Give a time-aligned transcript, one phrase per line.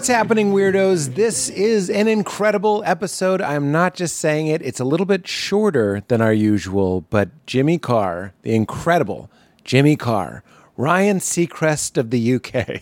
[0.00, 1.14] What's happening, weirdos?
[1.14, 3.42] This is an incredible episode.
[3.42, 7.76] I'm not just saying it, it's a little bit shorter than our usual, but Jimmy
[7.76, 9.30] Carr, the incredible
[9.62, 10.42] Jimmy Carr,
[10.80, 12.80] Ryan Seacrest of the UK.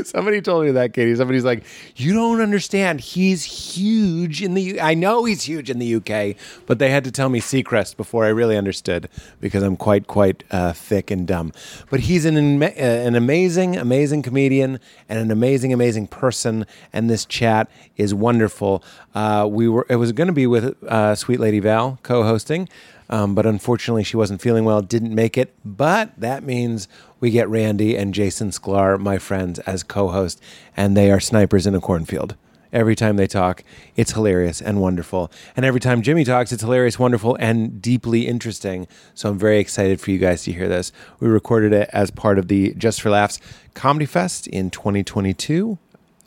[0.06, 1.14] Somebody told me that, Katie.
[1.14, 1.64] Somebody's like,
[1.96, 3.00] "You don't understand.
[3.00, 4.62] He's huge in the.
[4.62, 7.98] U- I know he's huge in the UK, but they had to tell me Seacrest
[7.98, 9.10] before I really understood
[9.42, 11.52] because I'm quite, quite uh, thick and dumb.
[11.90, 14.80] But he's an uh, an amazing, amazing comedian
[15.10, 16.64] and an amazing, amazing person.
[16.94, 18.82] And this chat is wonderful.
[19.14, 19.84] Uh, we were.
[19.90, 22.70] It was going to be with uh, Sweet Lady Val co-hosting.
[23.12, 25.54] Um, but unfortunately, she wasn't feeling well, didn't make it.
[25.66, 26.88] But that means
[27.20, 30.40] we get Randy and Jason Sklar, my friends, as co host,
[30.74, 32.36] and they are snipers in a cornfield.
[32.72, 33.64] Every time they talk,
[33.96, 35.30] it's hilarious and wonderful.
[35.54, 38.88] And every time Jimmy talks, it's hilarious, wonderful, and deeply interesting.
[39.12, 40.90] So I'm very excited for you guys to hear this.
[41.20, 43.38] We recorded it as part of the Just for Laughs
[43.74, 45.76] Comedy Fest in 2022.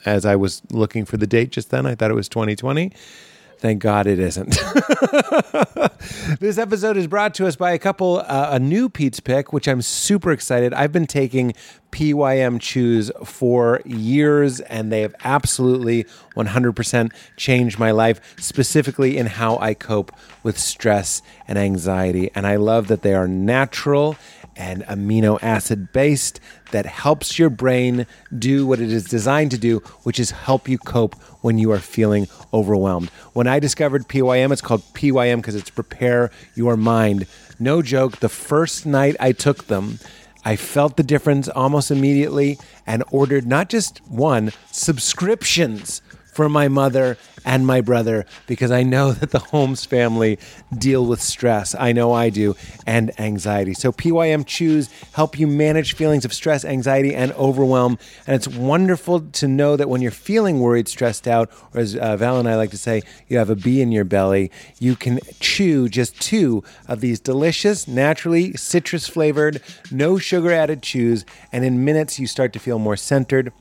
[0.05, 2.91] As I was looking for the date just then, I thought it was 2020.
[3.57, 4.49] Thank God it isn't.
[6.39, 9.67] this episode is brought to us by a couple, uh, a new Pete's Pick, which
[9.67, 10.73] I'm super excited.
[10.73, 11.53] I've been taking
[11.91, 19.57] PYM Chews for years, and they have absolutely 100% changed my life, specifically in how
[19.59, 20.11] I cope
[20.43, 22.29] with stress and anxiety.
[22.35, 24.17] And I love that they are natural
[24.57, 26.39] and amino acid based
[26.75, 28.05] that helps your brain
[28.37, 31.79] do what it is designed to do, which is help you cope when you are
[31.79, 33.09] feeling overwhelmed.
[33.31, 37.27] When I discovered PYM, it's called PYM because it's prepare your mind.
[37.59, 39.99] No joke, the first night I took them,
[40.43, 46.01] I felt the difference almost immediately and ordered not just one, subscriptions
[46.35, 50.37] for my mother and my brother because I know that the Holmes family
[50.77, 51.73] deal with stress.
[51.79, 52.55] I know I do,
[52.85, 53.73] and anxiety.
[53.73, 57.97] So, PYM Chews help you manage feelings of stress, anxiety, and overwhelm.
[58.27, 62.17] And it's wonderful to know that when you're feeling worried, stressed out, or as uh,
[62.17, 65.19] Val and I like to say, you have a bee in your belly, you can
[65.39, 69.61] chew just two of these delicious, naturally citrus flavored,
[69.91, 71.25] no sugar added chews.
[71.51, 73.53] And in minutes, you start to feel more centered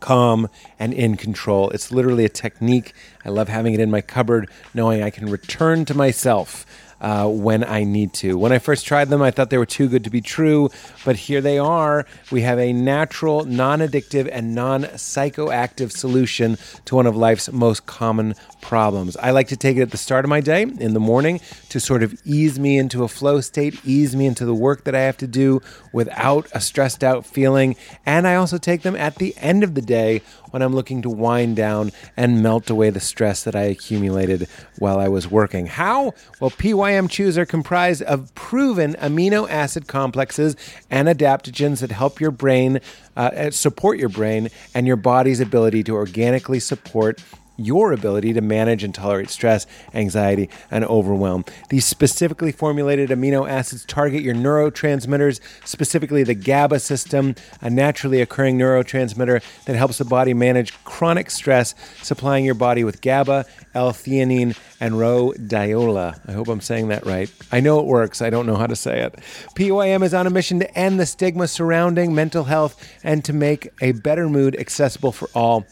[0.00, 0.48] calm
[0.78, 1.70] and in control.
[1.70, 2.94] It's literally a technique.
[3.24, 6.66] I love having it in my cupboard, knowing I can return to myself.
[6.98, 8.38] Uh, when I need to.
[8.38, 10.70] When I first tried them, I thought they were too good to be true,
[11.04, 12.06] but here they are.
[12.30, 17.84] We have a natural, non addictive, and non psychoactive solution to one of life's most
[17.84, 19.16] common problems.
[19.18, 21.78] I like to take it at the start of my day in the morning to
[21.80, 25.00] sort of ease me into a flow state, ease me into the work that I
[25.00, 25.60] have to do
[25.92, 27.76] without a stressed out feeling.
[28.04, 30.22] And I also take them at the end of the day
[30.56, 34.98] when I'm looking to wind down and melt away the stress that I accumulated while
[34.98, 35.66] I was working.
[35.66, 36.14] How?
[36.40, 40.56] Well, PYM chews are comprised of proven amino acid complexes
[40.90, 42.80] and adaptogens that help your brain
[43.18, 47.22] uh, support your brain and your body's ability to organically support
[47.56, 51.44] your ability to manage and tolerate stress, anxiety, and overwhelm.
[51.70, 58.58] These specifically formulated amino acids target your neurotransmitters, specifically the GABA system, a naturally occurring
[58.58, 64.94] neurotransmitter that helps the body manage chronic stress, supplying your body with GABA, L-theanine, and
[64.94, 66.18] rhodiola.
[66.26, 67.30] I hope I'm saying that right.
[67.52, 68.22] I know it works.
[68.22, 69.14] I don't know how to say it.
[69.54, 73.68] PYM is on a mission to end the stigma surrounding mental health and to make
[73.80, 75.66] a better mood accessible for all.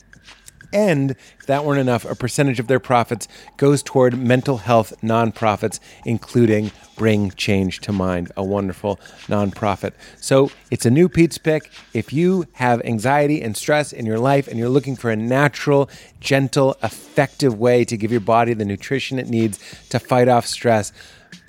[0.75, 5.79] And if that weren't enough, a percentage of their profits goes toward mental health nonprofits,
[6.05, 8.97] including Bring Change to Mind, a wonderful
[9.29, 9.93] nonprofit.
[10.21, 11.71] So it's a new Pete's Pick.
[11.93, 15.89] If you have anxiety and stress in your life and you're looking for a natural,
[16.19, 19.61] gentle, effective way to give your body the nutrition it needs
[19.91, 20.93] to fight off stress,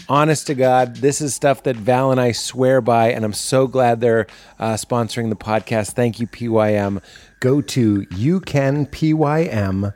[0.08, 3.68] honest to God, this is stuff that Val and I swear by, and I'm so
[3.68, 4.28] glad they're
[4.60, 5.94] uh, sponsoring the podcast.
[5.94, 7.02] Thank you, PYM.
[7.40, 9.94] Go to youcanpym.com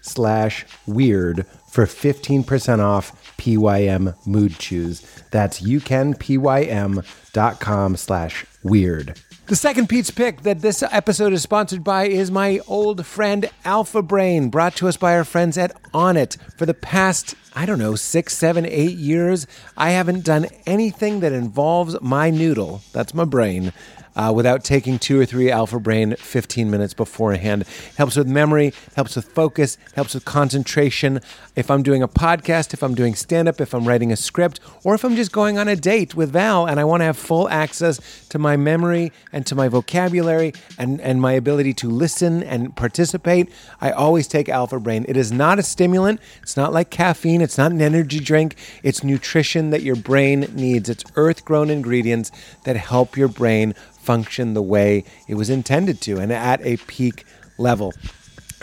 [0.00, 5.00] slash weird for 15% off PYM mood chews.
[5.30, 9.18] That's youcanpym.com slash weird.
[9.46, 14.00] The second Pete's pick that this episode is sponsored by is my old friend Alpha
[14.00, 16.36] Brain, brought to us by our friends at Onnit.
[16.56, 21.32] For the past, I don't know, six, seven, eight years, I haven't done anything that
[21.32, 23.72] involves my noodle, that's my brain,
[24.16, 27.64] uh, without taking two or three Alpha Brain 15 minutes beforehand.
[27.96, 31.20] Helps with memory, helps with focus, helps with concentration.
[31.56, 34.60] If I'm doing a podcast, if I'm doing stand up, if I'm writing a script,
[34.84, 37.16] or if I'm just going on a date with Val and I want to have
[37.16, 42.42] full access to my memory and to my vocabulary and, and my ability to listen
[42.42, 43.50] and participate,
[43.80, 45.04] I always take Alpha Brain.
[45.08, 49.04] It is not a stimulant, it's not like caffeine, it's not an energy drink, it's
[49.04, 50.88] nutrition that your brain needs.
[50.88, 52.30] It's earth grown ingredients
[52.64, 57.24] that help your brain function the way it was intended to and at a peak
[57.56, 57.92] level.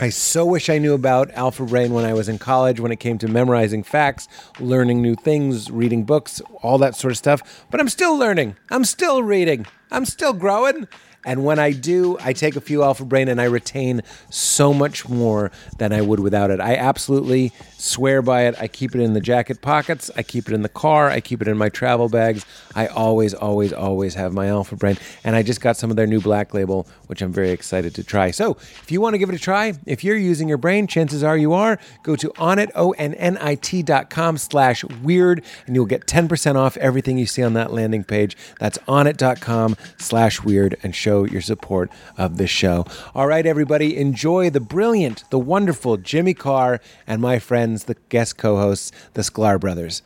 [0.02, 3.00] I so wish I knew about Alpha Brain when I was in college when it
[3.00, 4.28] came to memorizing facts,
[4.58, 7.66] learning new things, reading books, all that sort of stuff.
[7.70, 8.56] But I'm still learning.
[8.70, 9.66] I'm still reading.
[9.90, 10.88] I'm still growing.
[11.24, 15.08] And when I do, I take a few Alpha Brain and I retain so much
[15.08, 16.60] more than I would without it.
[16.60, 18.54] I absolutely swear by it.
[18.58, 21.42] I keep it in the jacket pockets, I keep it in the car, I keep
[21.42, 22.44] it in my travel bags.
[22.74, 24.96] I always, always, always have my Alpha Brain.
[25.24, 28.04] And I just got some of their new black label, which I'm very excited to
[28.04, 28.30] try.
[28.30, 28.52] So
[28.82, 31.36] if you want to give it a try, if you're using your brain, chances are
[31.36, 36.76] you are, go to onnit, O-N-N-I-T dot com slash weird, and you'll get 10% off
[36.78, 38.36] everything you see on that landing page.
[38.58, 42.86] That's onnit.com slash weird and show your support of the show.
[43.14, 48.38] All right, everybody, enjoy the brilliant, the wonderful Jimmy Carr and my friends, the guest
[48.38, 50.02] co-hosts, the Sklar brothers.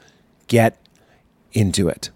[0.48, 0.78] Get
[1.52, 2.10] into it.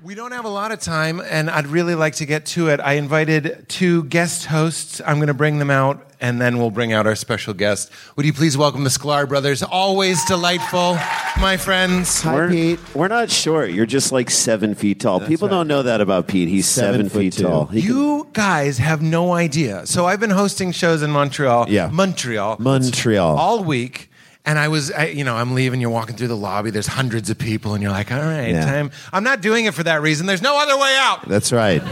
[0.00, 2.78] We don't have a lot of time, and I'd really like to get to it.
[2.78, 5.00] I invited two guest hosts.
[5.04, 7.90] I'm going to bring them out, and then we'll bring out our special guest.
[8.14, 9.60] Would you please welcome the Sklar brothers?
[9.64, 10.96] Always delightful,
[11.40, 12.22] my friends.
[12.22, 12.94] Hi, we're, Pete.
[12.94, 13.70] We're not short.
[13.70, 15.18] You're just like seven feet tall.
[15.18, 15.54] People right.
[15.54, 16.48] don't know that about Pete.
[16.48, 17.66] He's Seven seven, foot feet tall.
[17.66, 19.84] He can- You guys have no idea.
[19.86, 21.88] So I've been hosting shows in Montreal, Yeah.
[21.92, 23.36] Montreal, Montreal.
[23.36, 24.07] all week.
[24.48, 25.78] And I was, I, you know, I'm leaving.
[25.80, 26.70] You're walking through the lobby.
[26.70, 28.64] There's hundreds of people, and you're like, "All right, Yeah.
[28.64, 30.24] time." I'm not doing it for that reason.
[30.26, 31.28] There's no other way out.
[31.28, 31.82] That's right.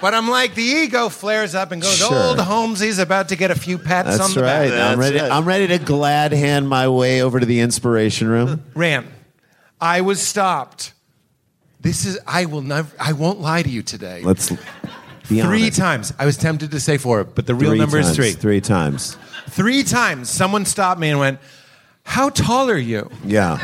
[0.00, 2.12] But I'm like, the ego flares up and goes, Sure.
[2.12, 4.68] "Old Holmesy's about to get a few pats on That's the right.
[4.70, 5.16] back." I'm ready.
[5.18, 5.30] it.
[5.30, 8.64] I'm ready to glad hand my way over to the inspiration room.
[8.74, 9.06] Ran.
[9.80, 10.92] I was stopped.
[11.80, 12.18] This is.
[12.26, 12.90] I will never.
[12.98, 14.22] I won't lie to you today.
[14.24, 14.56] Let's be
[15.40, 15.78] three honest.
[15.78, 16.12] times.
[16.18, 18.10] I was tempted to say four, but the real Three number times.
[18.10, 18.32] is three.
[18.32, 19.16] Three times.
[19.48, 21.38] Three times, someone stopped me and went,
[22.04, 23.58] "How tall are you?" Yeah.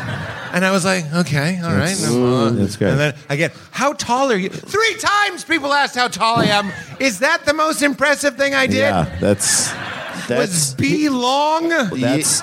[0.53, 1.95] And I was like, okay, all right.
[1.95, 2.89] That's- no, uh, that's great.
[2.91, 4.49] And then again, how tall are you?
[4.49, 6.71] Three times people asked how tall I am.
[6.99, 8.75] Is that the most impressive thing I did?
[8.79, 9.17] Yeah.
[9.21, 9.71] That's.
[9.71, 10.73] Was That's.
[10.73, 11.69] B long?
[11.69, 12.41] That's.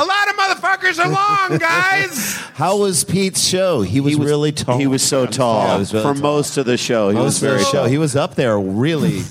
[0.00, 2.36] A lot of motherfuckers are long, guys.
[2.54, 3.82] How was Pete's show?
[3.82, 4.78] He was, he was really tall.
[4.78, 6.22] He was so tall Yeah, was really for tall.
[6.22, 7.08] most of the show.
[7.10, 7.84] He was Most of the very show.
[7.86, 9.22] He was up there, really,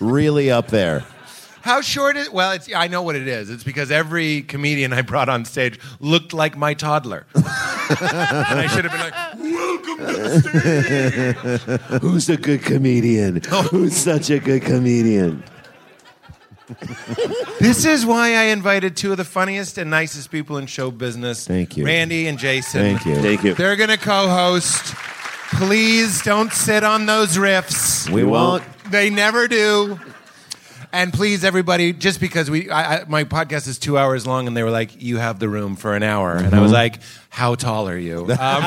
[0.00, 1.04] really up there.
[1.68, 2.30] How short is?
[2.30, 3.50] Well, it's, I know what it is.
[3.50, 8.86] It's because every comedian I brought on stage looked like my toddler, and I should
[8.86, 13.42] have been like, "Welcome to the stage." Who's a good comedian?
[13.70, 15.44] Who's such a good comedian?
[17.60, 21.46] This is why I invited two of the funniest and nicest people in show business.
[21.46, 21.84] Thank you.
[21.84, 22.80] Randy and Jason.
[22.80, 23.16] Thank you.
[23.16, 23.52] Thank you.
[23.52, 24.94] They're going to co-host.
[25.52, 28.08] Please don't sit on those riffs.
[28.08, 28.64] We won't.
[28.90, 30.00] They never do.
[30.92, 34.56] And please, everybody, just because we, I, I, my podcast is two hours long, and
[34.56, 37.54] they were like, "You have the room for an hour," and I was like, "How
[37.56, 38.62] tall are you?" Um,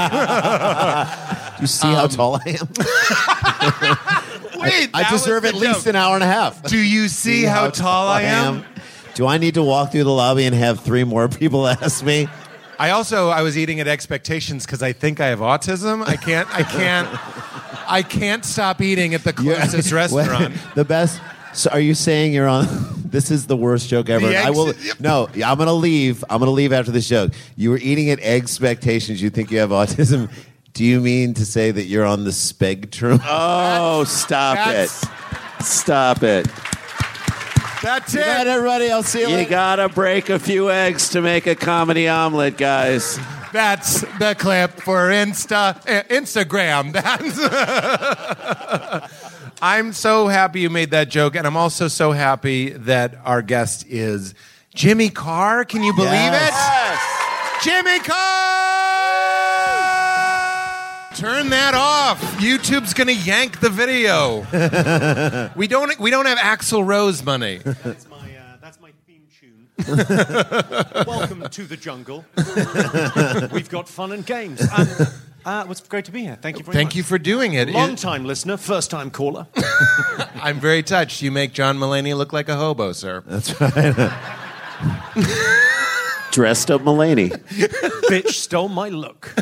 [1.62, 2.68] You see how tall I am?
[4.62, 5.88] wait, I that was deserve the at least joke.
[5.88, 6.63] an hour and a half.
[6.63, 8.65] Do you see how, tall I am?
[9.15, 12.27] Do I need to walk through the lobby and have three more people ask me?
[12.79, 16.07] I also I was eating at expectations because I think I have autism.
[16.07, 17.07] I can't I can't
[17.91, 20.56] I can't stop eating at the closest restaurant.
[20.75, 21.19] the best.
[21.53, 22.67] So are you saying you're on?
[23.12, 24.25] This is the worst joke ever.
[24.29, 24.74] The I will.
[24.74, 25.01] yep.
[25.01, 26.24] No, I'm gonna leave.
[26.29, 27.34] I'm gonna leave after this joke.
[27.58, 29.22] You were eating at expectations.
[29.22, 30.31] You think you have autism.
[30.74, 33.20] Do you mean to say that you're on the spectrum?
[33.27, 35.10] Oh, stop That's- it!
[35.65, 36.48] Stop it!
[37.84, 38.50] That's Good night, it.
[38.50, 38.89] everybody.
[38.89, 39.50] I'll see you, You later.
[39.50, 43.20] gotta break a few eggs to make a comedy omelet, guys.
[43.51, 46.93] That's the clip for Insta uh, Instagram.
[46.93, 47.38] That's
[49.62, 53.86] I'm so happy you made that joke, and I'm also so happy that our guest
[53.88, 54.34] is
[54.74, 55.65] Jimmy Carr.
[55.65, 57.62] Can you believe Yes.
[57.63, 57.70] it?
[57.70, 58.18] Jimmy Carr!
[61.15, 62.20] Turn that off.
[62.39, 64.39] YouTube's gonna yank the video.
[65.56, 66.00] we don't.
[66.00, 67.58] We don't have Axl Rose money.
[67.63, 69.68] That's my, uh, that's my theme tune.
[71.07, 72.25] Welcome to the jungle.
[73.53, 74.61] We've got fun and games.
[74.71, 74.88] Um,
[75.45, 76.38] uh, it's great to be here.
[76.39, 76.95] Thank you very Thank much.
[76.95, 77.69] you for doing it.
[77.69, 79.47] Long time listener, first time caller.
[80.35, 81.21] I'm very touched.
[81.21, 83.23] You make John Mulaney look like a hobo, sir.
[83.25, 83.95] That's right.
[86.31, 87.29] Dressed up Mulaney.
[88.09, 89.33] Bitch stole my look.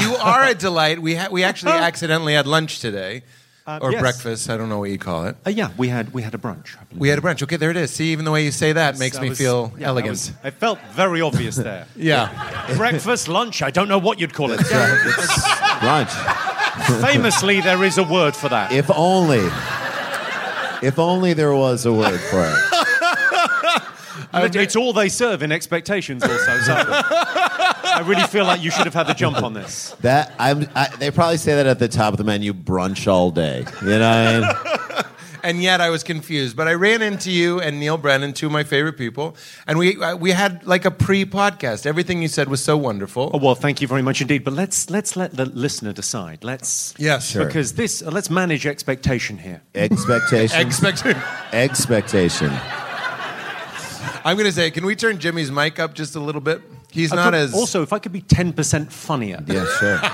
[0.00, 1.00] You are a delight.
[1.00, 3.22] We ha- we actually accidentally had lunch today,
[3.66, 4.00] Uh, or yes.
[4.00, 4.48] breakfast.
[4.48, 5.36] I don't know what you call it.
[5.44, 6.76] Uh, yeah, we had we had a brunch.
[6.96, 7.42] We had a brunch.
[7.42, 7.90] Okay, there it is.
[7.90, 10.10] See, even the way you say that makes That me was- feel yeah, that elegant.
[10.12, 11.86] was- it felt very obvious there.
[11.96, 12.74] yeah.
[12.76, 14.60] Breakfast, lunch, I don't know what you'd call it.
[15.82, 16.10] Lunch.
[17.02, 18.70] Famously, there is a word for that.
[18.70, 19.48] If only.
[20.86, 22.56] If only there was a word for it.
[24.44, 26.58] It- it's all they serve in expectations also.
[26.60, 26.74] So.
[27.96, 29.96] I really feel like you should have had the jump on this.
[30.00, 30.68] That I'm.
[30.74, 33.64] I, they probably say that at the top of the menu, brunch all day.
[33.80, 35.04] You know what I mean?
[35.42, 36.56] and yet I was confused.
[36.56, 39.36] But I ran into you and Neal Brennan, two of my favorite people,
[39.66, 41.86] and we uh, we had like a pre-podcast.
[41.86, 43.30] Everything you said was so wonderful.
[43.32, 44.44] Oh, well, thank you very much indeed.
[44.44, 46.44] But let's let's let the listener decide.
[46.44, 47.30] Let's Yes.
[47.30, 47.46] Sure.
[47.46, 49.62] because this uh, let's manage expectation here.
[49.74, 50.60] Expectation.
[50.66, 51.22] expectation.
[51.52, 52.52] Expectation.
[54.26, 56.60] I'm going to say, can we turn Jimmy's mic up just a little bit?
[56.90, 59.40] He's I not could- as also if I could be ten percent funnier.
[59.46, 59.98] Yeah, sure.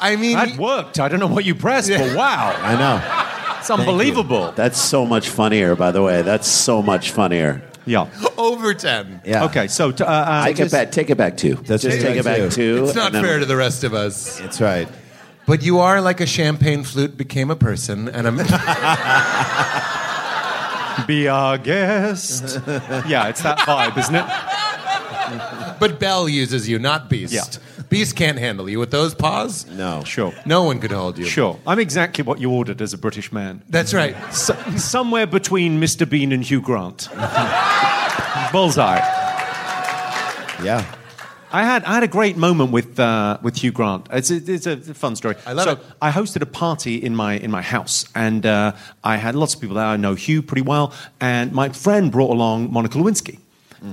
[0.00, 0.98] I mean, That worked.
[0.98, 3.58] I don't know what you pressed, but wow, I know.
[3.60, 4.52] it's unbelievable.
[4.52, 6.22] That's so much funnier, by the way.
[6.22, 7.62] That's so much funnier.
[7.84, 8.08] Yeah.
[8.38, 9.20] over ten.
[9.24, 9.44] Yeah.
[9.44, 10.90] Okay, so t- uh, uh, Take it back.
[10.90, 11.54] Take it back two.
[11.56, 12.50] That's Just take it back Two.
[12.50, 12.84] two.
[12.84, 14.38] It's not and then- fair to the rest of us.
[14.38, 14.88] That's right.
[15.46, 18.38] But you are like a champagne flute became a person, and I'm.
[21.06, 22.58] Be our guest.
[23.06, 25.78] yeah, it's that vibe, isn't it?
[25.80, 27.32] but Belle uses you, not Beast.
[27.32, 27.82] Yeah.
[27.88, 29.66] Beast can't handle you with those paws.
[29.66, 30.02] No.
[30.04, 30.32] Sure.
[30.46, 31.24] No one could hold you.
[31.26, 31.58] Sure.
[31.66, 33.62] I'm exactly what you ordered as a British man.
[33.68, 34.14] That's right.
[34.28, 34.50] S-
[34.82, 36.08] somewhere between Mr.
[36.08, 37.08] Bean and Hugh Grant.
[38.52, 38.98] Bullseye.
[40.62, 40.84] Yeah.
[41.52, 44.06] I had I had a great moment with uh, with Hugh Grant.
[44.10, 45.36] It's a, it's a fun story.
[45.46, 45.78] I love so it.
[46.00, 48.72] I hosted a party in my in my house, and uh,
[49.04, 49.84] I had lots of people there.
[49.84, 53.38] I know Hugh pretty well, and my friend brought along Monica Lewinsky.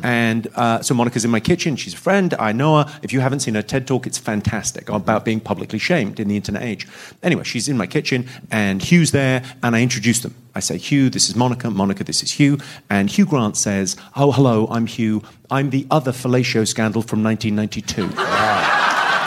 [0.04, 1.76] And uh, so Monica's in my kitchen.
[1.76, 2.34] She's a friend.
[2.40, 3.00] I know her.
[3.02, 6.36] If you haven't seen her TED talk, it's fantastic about being publicly shamed in the
[6.36, 6.88] internet age.
[7.24, 10.36] Anyway, she's in my kitchen, and Hugh's there, and I introduce them.
[10.56, 11.70] I say, Hugh, this is Monica.
[11.72, 12.58] Monica, this is Hugh.
[12.90, 15.24] And Hugh Grant says, Oh, hello, I'm Hugh.
[15.50, 19.20] I'm the other fellatio scandal from 1992.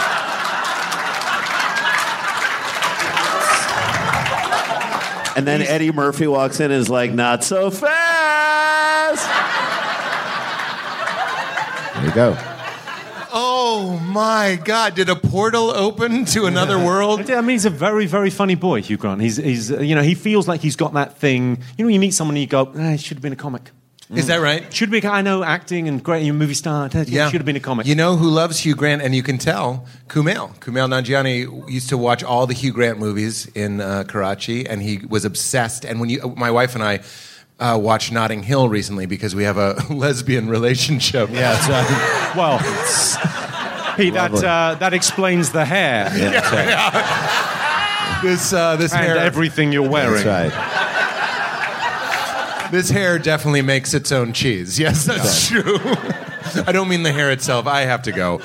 [5.34, 9.26] And then Eddie Murphy walks in and is like, not so fast.
[11.94, 12.36] There you go.
[13.34, 14.94] Oh my God!
[14.94, 17.30] Did a portal open to another world?
[17.30, 19.22] I mean, he's a very, very funny boy, Hugh Grant.
[19.22, 21.58] He's, he's, uh, you know, he feels like he's got that thing.
[21.78, 23.70] You know, you meet someone and you go, eh, he should have been a comic.
[24.10, 24.72] Is that right?
[24.74, 25.02] Should be.
[25.06, 26.24] I know acting and great.
[26.24, 26.90] You're a movie star.
[26.92, 27.30] Yeah.
[27.30, 27.86] Should have been a comic.
[27.86, 30.54] You know who loves Hugh Grant, and you can tell Kumail.
[30.58, 34.98] Kumail Nanjiani used to watch all the Hugh Grant movies in uh, Karachi, and he
[35.08, 35.86] was obsessed.
[35.86, 37.00] And when you, my wife and I.
[37.62, 41.30] Uh, watched Notting Hill recently because we have a lesbian relationship.
[41.30, 42.32] Yeah, that's right.
[42.36, 42.58] well,
[43.96, 48.20] he, that uh, that explains the hair Yeah, that's right.
[48.24, 50.24] This uh, this and hair everything you're wearing.
[50.24, 52.70] That's right.
[52.72, 54.76] this hair definitely makes its own cheese.
[54.76, 55.78] Yes, that's true.
[56.66, 57.68] I don't mean the hair itself.
[57.68, 58.38] I have to go.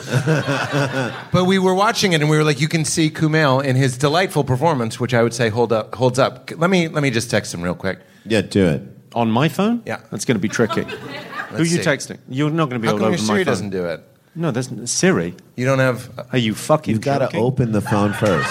[1.32, 3.98] but we were watching it, and we were like, you can see Kumail in his
[3.98, 6.52] delightful performance, which I would say hold up, holds up.
[6.56, 7.98] Let me let me just text him real quick.
[8.24, 8.97] Yeah, do it.
[9.16, 9.82] On my phone?
[9.86, 10.02] Yeah.
[10.12, 10.82] That's going to be tricky.
[11.50, 11.80] Who are you see.
[11.80, 12.20] texting?
[12.30, 13.52] You're not going to be How all come over your my Siri phone.
[13.52, 14.04] doesn't do it?
[14.36, 15.34] No, there's Siri.
[15.56, 16.28] You don't have.
[16.32, 18.50] Are you fucking You've got to open the phone first.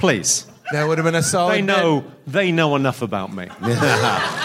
[0.00, 0.46] Please.
[0.72, 1.52] That would have been a solid.
[1.54, 1.66] They bit.
[1.66, 2.04] know.
[2.26, 3.48] They know enough about me.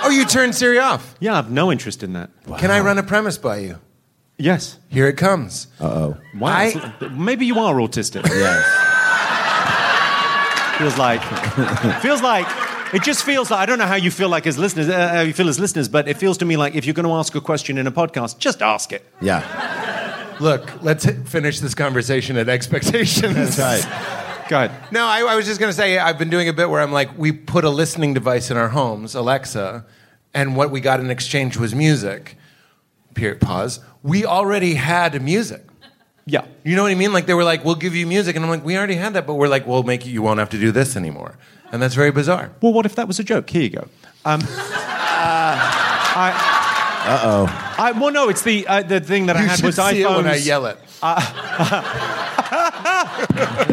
[0.00, 1.16] Oh, you turned Siri off.
[1.18, 2.30] Yeah, I have no interest in that.
[2.58, 3.80] Can I run a premise by you?
[4.38, 4.78] Yes.
[4.88, 5.66] Here it comes.
[5.80, 6.16] Uh oh.
[6.38, 6.50] Wow.
[6.56, 8.24] I- Maybe you are autistic.
[8.28, 8.64] Yes.
[10.78, 11.20] feels like.
[12.00, 12.46] feels like.
[12.92, 15.20] It just feels like I don't know how you feel like as listeners, uh, how
[15.20, 17.34] you feel as listeners, but it feels to me like if you're going to ask
[17.34, 19.04] a question in a podcast, just ask it.
[19.20, 20.36] Yeah.
[20.40, 23.56] Look, let's hit- finish this conversation at expectations.
[23.56, 24.48] That's right.
[24.48, 24.92] Go ahead.
[24.92, 26.92] No, I, I was just going to say I've been doing a bit where I'm
[26.92, 29.84] like, we put a listening device in our homes, Alexa,
[30.32, 32.36] and what we got in exchange was music.
[33.14, 33.40] Period.
[33.40, 33.80] Pause.
[34.02, 35.64] We already had music.
[36.24, 36.46] Yeah.
[36.64, 37.12] You know what I mean?
[37.12, 39.26] Like they were like, "We'll give you music," and I'm like, "We already had that,"
[39.26, 40.12] but we're like, "We'll make you.
[40.12, 41.38] You won't have to do this anymore,"
[41.72, 42.50] and that's very bizarre.
[42.60, 43.48] Well, what if that was a joke?
[43.50, 43.88] Here you go.
[44.24, 44.40] Um,
[46.20, 46.32] I,
[47.04, 47.74] Uh oh.
[47.78, 50.02] I, well, no, it's the uh, the thing that I You had should was see
[50.02, 50.78] it when I yell it.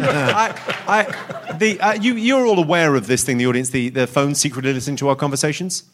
[0.08, 0.54] I,
[0.86, 4.34] I, the, uh, you, you're all aware of this thing, the audience, the, the phone
[4.34, 5.84] secretly listening to our conversations?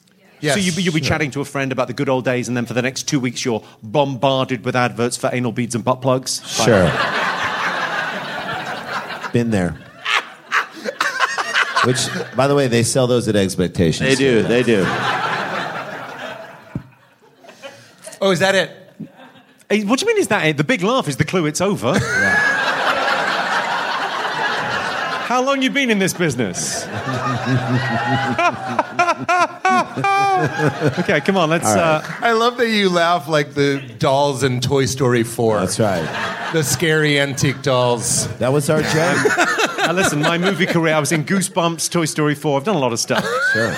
[0.41, 1.09] Yes, so you, you'll be sure.
[1.09, 3.21] chatting to a friend about the good old days, and then for the next two
[3.21, 6.43] weeks, you're bombarded with adverts for anal beads and butt plugs.
[6.47, 6.91] Sure.
[9.33, 9.79] Been there.
[11.85, 14.09] Which, by the way, they sell those at Expectations.
[14.09, 14.43] They do.
[14.43, 14.85] They do.
[18.21, 18.71] Oh, is that it?
[19.69, 20.21] Hey, what do you mean?
[20.21, 20.57] Is that it?
[20.57, 21.47] The big laugh is the clue.
[21.47, 21.99] It's over.
[25.27, 26.85] How long you been in this business?
[30.99, 31.51] okay, come on.
[31.51, 31.67] Let's.
[31.67, 35.61] Uh, I love that you laugh like the dolls in Toy Story 4.
[35.61, 36.51] That's right.
[36.53, 38.29] The scary antique dolls.
[38.39, 39.19] That was our joke.
[39.79, 40.95] now listen, my movie career.
[40.95, 42.59] I was in Goosebumps, Toy Story 4.
[42.59, 43.25] I've done a lot of stuff.
[43.53, 43.73] Sure.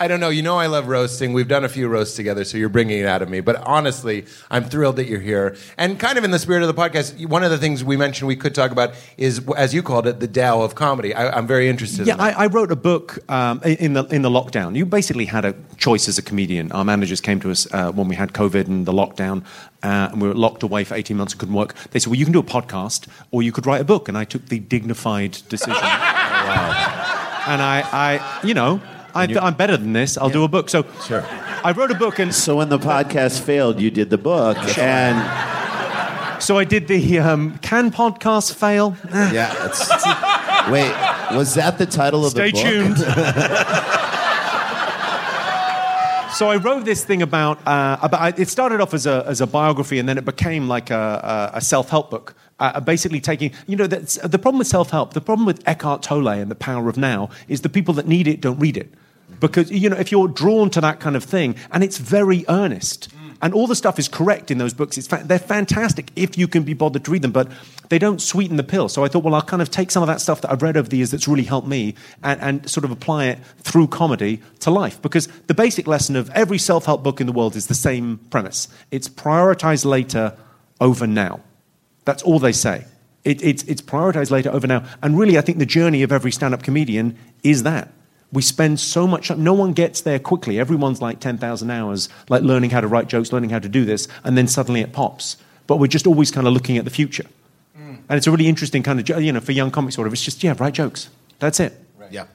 [0.00, 0.28] I don't know.
[0.28, 1.32] You know, I love roasting.
[1.32, 3.40] We've done a few roasts together, so you're bringing it out of me.
[3.40, 5.56] But honestly, I'm thrilled that you're here.
[5.76, 8.28] And kind of in the spirit of the podcast, one of the things we mentioned
[8.28, 11.14] we could talk about is, as you called it, the Tao of comedy.
[11.14, 12.06] I, I'm very interested.
[12.06, 12.38] Yeah, in that.
[12.38, 14.76] I, I wrote a book um, in the in the lockdown.
[14.76, 16.72] You basically had a choice as a comedian.
[16.72, 19.44] Our managers came to us uh, when we had COVID and the lockdown,
[19.82, 21.74] uh, and we were locked away for eighteen months and couldn't work.
[21.90, 24.18] They said, "Well, you can do a podcast, or you could write a book." And
[24.18, 25.82] I took the dignified decision.
[27.46, 28.80] And I, I, you know,
[29.14, 30.18] I, I'm better than this.
[30.18, 30.68] I'll do a book.
[30.68, 31.24] So, Sure.
[31.64, 36.42] I wrote a book, and So when the podcast failed, you did the book, and
[36.42, 38.96] so I did the um, can podcast fail.
[39.12, 39.52] Yeah.
[39.66, 39.88] It's,
[40.70, 40.92] wait,
[41.36, 42.60] was that the title of Stay the book?
[42.60, 42.98] Stay tuned.
[46.34, 48.38] so I wrote this thing about, uh, about.
[48.38, 51.58] It started off as a, as a biography, and then it became like a, a,
[51.58, 52.34] a self help book.
[52.60, 56.02] Uh, basically, taking you know that's, the problem with self help, the problem with Eckhart
[56.02, 58.92] Tolle and the Power of Now is the people that need it don't read it
[59.40, 63.12] because you know if you're drawn to that kind of thing, and it's very earnest.
[63.42, 64.96] And all the stuff is correct in those books.
[64.96, 67.50] It's fa- they're fantastic if you can be bothered to read them, but
[67.90, 68.88] they don't sweeten the pill.
[68.88, 70.78] So I thought, well, I'll kind of take some of that stuff that I've read
[70.78, 74.40] over the years that's really helped me and, and sort of apply it through comedy
[74.60, 75.02] to life.
[75.02, 78.18] Because the basic lesson of every self help book in the world is the same
[78.30, 80.34] premise it's prioritize later
[80.80, 81.40] over now.
[82.04, 82.84] That's all they say.
[83.24, 84.84] It, it's, it's prioritize later over now.
[85.02, 87.90] And really, I think the journey of every stand up comedian is that.
[88.32, 90.58] We spend so much time, no one gets there quickly.
[90.58, 94.08] Everyone's like 10,000 hours, like learning how to write jokes, learning how to do this,
[94.24, 95.36] and then suddenly it pops.
[95.66, 97.26] But we're just always kind of looking at the future.
[98.08, 100.22] And it's a really interesting kind of, you know, for young comics, sort of, it's
[100.22, 101.08] just, yeah, write jokes.
[101.38, 101.72] That's it.
[102.10, 102.26] Yeah.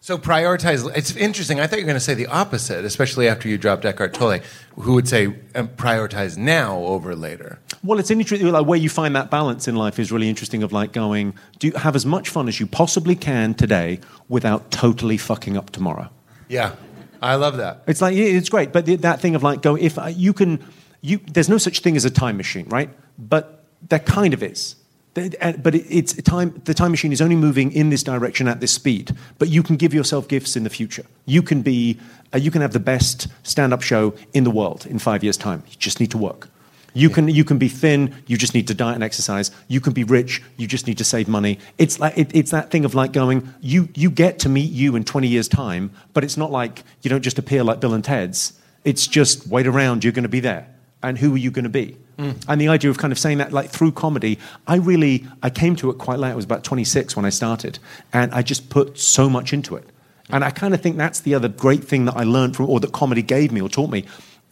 [0.00, 0.90] So prioritize.
[0.94, 1.60] It's interesting.
[1.60, 4.40] I thought you were going to say the opposite, especially after you dropped Eckhart Tolle,
[4.78, 7.58] who would say um, prioritize now over later.
[7.84, 8.50] Well, it's interesting.
[8.50, 10.62] Like where you find that balance in life is really interesting.
[10.62, 14.70] Of like going, do you have as much fun as you possibly can today without
[14.70, 16.08] totally fucking up tomorrow?
[16.48, 16.76] Yeah,
[17.20, 17.82] I love that.
[17.86, 20.64] It's like yeah, it's great, but that thing of like go if uh, you can,
[21.02, 22.88] you there's no such thing as a time machine, right?
[23.18, 24.76] But there kind of is.
[25.12, 26.60] But it's time.
[26.64, 29.14] The time machine is only moving in this direction at this speed.
[29.38, 31.04] But you can give yourself gifts in the future.
[31.26, 32.00] You can be.
[32.34, 35.62] Uh, you can have the best stand-up show in the world in five years' time.
[35.68, 36.48] You just need to work.
[36.94, 38.14] You can you can be thin.
[38.26, 39.50] You just need to diet and exercise.
[39.68, 40.42] You can be rich.
[40.56, 41.58] You just need to save money.
[41.76, 43.52] It's like it, it's that thing of like going.
[43.60, 47.10] You you get to meet you in twenty years' time, but it's not like you
[47.10, 48.58] don't just appear like Bill and Ted's.
[48.84, 50.04] It's just wait around.
[50.04, 50.68] You're going to be there,
[51.02, 51.96] and who are you going to be?
[52.18, 52.44] Mm.
[52.46, 55.74] And the idea of kind of saying that like through comedy, I really I came
[55.76, 56.30] to it quite late.
[56.30, 57.80] I was about twenty six when I started,
[58.12, 59.88] and I just put so much into it.
[60.30, 62.80] And I kind of think that's the other great thing that I learned from, or
[62.80, 64.04] that comedy gave me or taught me.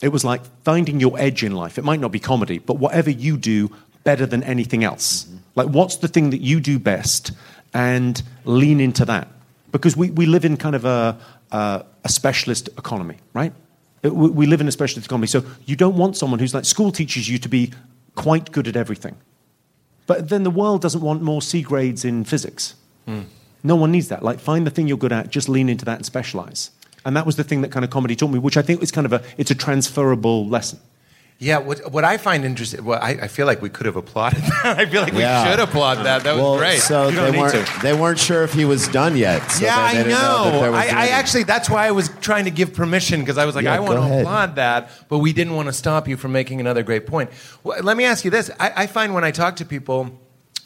[0.03, 1.79] It was like finding your edge in life.
[1.79, 3.71] It might not be comedy, but whatever you do
[4.05, 5.25] better than anything else.
[5.25, 5.37] Mm-hmm.
[5.55, 7.33] Like, what's the thing that you do best?
[7.73, 9.29] And lean into that.
[9.71, 11.19] Because we, we live in kind of a,
[11.53, 13.53] a, a specialist economy, right?
[14.03, 15.29] It- we, we live in a specialist economy.
[15.29, 17.73] So you don't want someone who's like, school teaches you to be
[18.15, 19.17] quite good at everything.
[20.07, 22.75] But then the world doesn't want more C grades in physics.
[23.07, 23.21] Hmm.
[23.63, 24.23] No one needs that.
[24.23, 26.73] Like, find the thing you're good at, just lean into that and specialize.
[27.05, 28.91] And that was the thing that kind of comedy taught me, which I think is
[28.91, 30.79] kind of a, it's a transferable lesson.
[31.39, 34.39] Yeah, what, what I find interesting, well, I, I feel like we could have applauded
[34.63, 34.79] that.
[34.79, 35.43] I feel like Yeah.
[35.43, 36.23] we should applaud that.
[36.23, 36.79] That was well, great.
[36.79, 39.51] so they weren't they weren't sure if he was done yet.
[39.51, 40.73] So yeah, they I didn't know.
[40.73, 43.65] I, I actually, that's why I was trying to give permission because I was like,
[43.65, 44.21] Yeah, I want to ahead.
[44.21, 47.31] applaud that, but we didn't want to stop you from making another great point.
[47.65, 50.17] Well, let me ask you this: I, I find when I talk to people,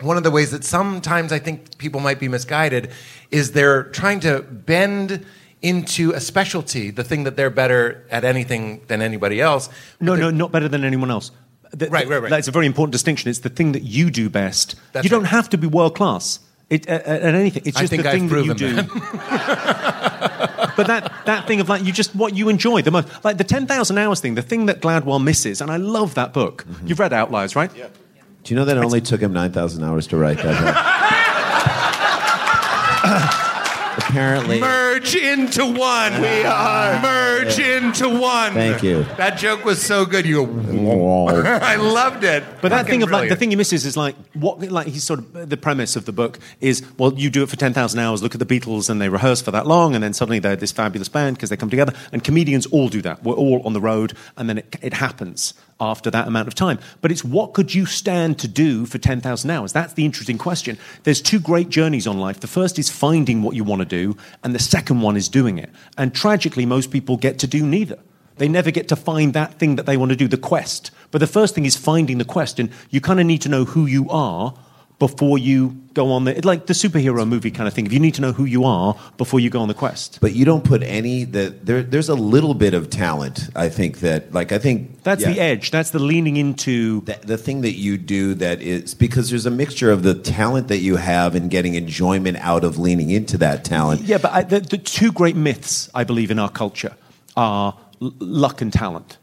[0.03, 2.91] one of the ways that sometimes I think people might be misguided
[3.31, 5.25] is they're trying to bend
[5.67, 9.69] into a specialty, the thing that they're better at anything than anybody else.
[10.01, 11.33] No, no, not better than anyone else.
[11.77, 12.31] Th- Right, right, right.
[12.31, 13.29] That's a very important distinction.
[13.29, 14.77] It's the thing that you do best.
[14.93, 15.31] That's you don't right.
[15.31, 16.39] have to be world class
[16.71, 17.63] at, at anything.
[17.67, 19.01] It's I just think the I've thing that you proven do.
[20.77, 23.25] but that, that thing of like, you just, what you enjoy the most.
[23.25, 26.65] Like the 10,000 hours thing, the thing that Gladwell misses, and I love that book.
[26.65, 26.87] Mm-hmm.
[26.87, 27.75] You've read Outliers, right?
[27.75, 27.89] Yeah.
[28.45, 30.93] Do you know that it only took him nine thousand hours to write that?
[33.97, 34.09] book?
[34.09, 36.21] Apparently, Merge into one.
[36.21, 38.53] We are merge into one.
[38.55, 39.05] Thank you.
[39.17, 40.27] That joke was so good.
[40.27, 42.45] You, I loved it.
[42.61, 45.05] But that Fucking thing of like the thing he misses is like what like he's
[45.05, 48.01] sort of the premise of the book is well you do it for ten thousand
[48.01, 50.57] hours look at the Beatles and they rehearse for that long and then suddenly they're
[50.57, 53.73] this fabulous band because they come together and comedians all do that we're all on
[53.73, 56.79] the road and then it, it happens after that amount of time.
[57.01, 59.73] But it's what could you stand to do for ten thousand hours?
[59.73, 60.79] That's the interesting question.
[61.05, 62.41] There's two great journeys on life.
[62.41, 65.59] The first is finding what you want to do and the second one is doing
[65.59, 65.71] it.
[65.99, 67.99] And tragically most people get to do neither.
[68.37, 70.91] They never get to find that thing that they want to do, the quest.
[71.11, 73.65] But the first thing is finding the quest, and you kind of need to know
[73.65, 74.55] who you are
[74.99, 77.87] before you go on the like the superhero movie kind of thing.
[77.87, 80.19] If you need to know who you are before you go on the quest.
[80.21, 81.83] But you don't put any that there.
[81.83, 83.49] There's a little bit of talent.
[83.55, 85.71] I think that like I think That's yeah, the edge.
[85.71, 87.01] That's the leaning into.
[87.03, 90.69] The, the thing that you do that is because there's a mixture of the talent
[90.69, 94.03] that you have and getting enjoyment out of leaning into that talent.
[94.03, 96.95] Yeah, but I, the, the two great myths I believe in our culture
[97.37, 99.19] are l- luck and talent.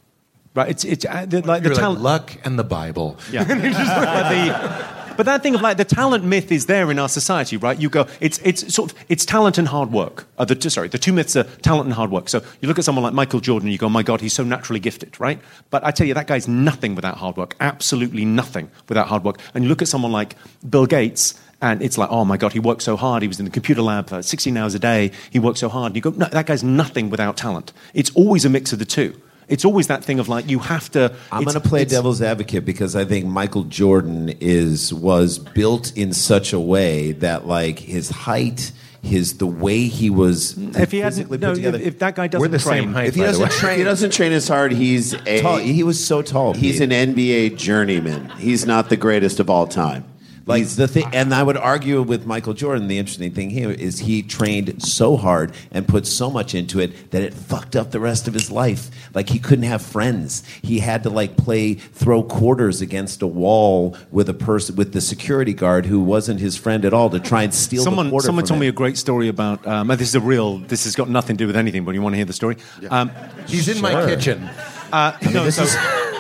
[0.56, 0.70] Right?
[0.70, 2.02] It's it's uh, the, like the You're like talent.
[2.02, 3.18] luck and the Bible.
[3.32, 3.44] Yeah.
[3.48, 7.58] but, the, but that thing of like the talent myth is there in our society,
[7.58, 7.80] right?
[7.80, 10.28] You go, it's, it's sort of, it's talent and hard work.
[10.38, 12.30] Uh, the, sorry, the two myths are talent and hard work.
[12.30, 14.44] So you look at someone like Michael Jordan and you go, my God, he's so
[14.44, 15.40] naturally gifted, right?
[15.70, 17.56] But I tell you, that guy's nothing without hard work.
[17.60, 19.40] Absolutely nothing without hard work.
[19.54, 20.36] And you look at someone like
[20.68, 23.22] Bill Gates and it's like, oh my God, he worked so hard.
[23.22, 25.12] He was in the computer lab for 16 hours a day.
[25.32, 25.92] He worked so hard.
[25.92, 27.72] And you go, no, that guy's nothing without talent.
[27.94, 29.16] It's always a mix of the two.
[29.48, 31.14] It's always that thing of like, you have to.
[31.32, 36.14] I'm going to play devil's advocate because I think Michael Jordan is was built in
[36.14, 41.18] such a way that like his height, his the way he was If he hadn't,
[41.18, 41.78] physically no, put together.
[41.80, 43.08] if, if that guy doesn't We're the train, same height.
[43.08, 43.50] if he by doesn't way.
[43.50, 46.54] train, If he doesn't train as hard, he's a tall, he was so tall.
[46.54, 46.92] he's Pete.
[46.92, 48.30] an NBA journeyman.
[48.38, 50.06] He's not the greatest of all time.
[50.46, 52.88] Like the thing, and I would argue with Michael Jordan.
[52.90, 57.12] The interesting thing here is he trained so hard and put so much into it
[57.12, 58.90] that it fucked up the rest of his life.
[59.14, 60.44] Like he couldn't have friends.
[60.62, 65.00] He had to like play throw quarters against a wall with a person with the
[65.00, 68.26] security guard who wasn't his friend at all to try and steal the someone quarter.
[68.26, 69.66] someone from told me a great story about.
[69.66, 70.58] Um, this is a real.
[70.58, 71.86] This has got nothing to do with anything.
[71.86, 72.58] But you want to hear the story?
[72.90, 73.12] Um,
[73.48, 74.44] He's in my kitchen.
[74.92, 75.76] uh, no, This so- is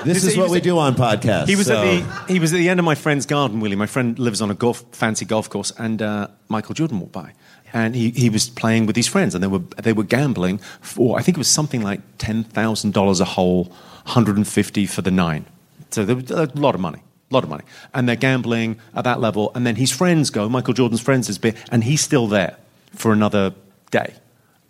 [0.05, 1.47] this is what we do on podcasts.
[1.47, 3.75] He was so- at the he was at the end of my friend's garden, Willie.
[3.75, 7.33] My friend lives on a golf fancy golf course, and uh, Michael Jordan walked by,
[7.73, 11.17] and he, he was playing with his friends, and they were they were gambling for
[11.17, 13.71] I think it was something like ten thousand dollars a hole,
[14.05, 15.45] hundred and fifty for the nine.
[15.91, 17.01] So there was a lot of money.
[17.31, 17.63] A lot of money,
[17.95, 19.51] and they're gambling at that level.
[19.55, 20.47] And then his friends go.
[20.49, 22.57] Michael Jordan's friends has been, and he's still there
[22.93, 23.55] for another
[23.89, 24.13] day.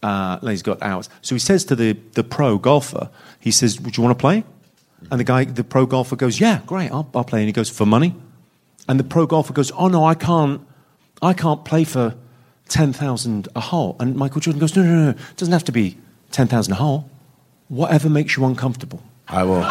[0.01, 1.09] Uh, he's got hours.
[1.21, 4.43] So he says to the, the pro golfer, he says, "Would you want to play?"
[5.11, 7.39] And the guy, the pro golfer goes, Yeah, great, I'll, I'll play.
[7.39, 8.15] And he goes, For money?
[8.87, 10.61] And the pro golfer goes, Oh, no, I can't,
[11.21, 12.15] I can't play for
[12.69, 13.95] 10,000 a hole.
[13.99, 15.97] And Michael Jordan goes, No, no, no, it doesn't have to be
[16.31, 17.09] 10,000 a hole.
[17.69, 19.01] Whatever makes you uncomfortable.
[19.27, 19.63] I will.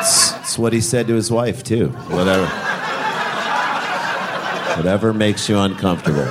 [0.00, 1.88] It's, it's what he said to his wife too.
[1.88, 2.46] Whatever.
[4.76, 6.26] Whatever makes you uncomfortable.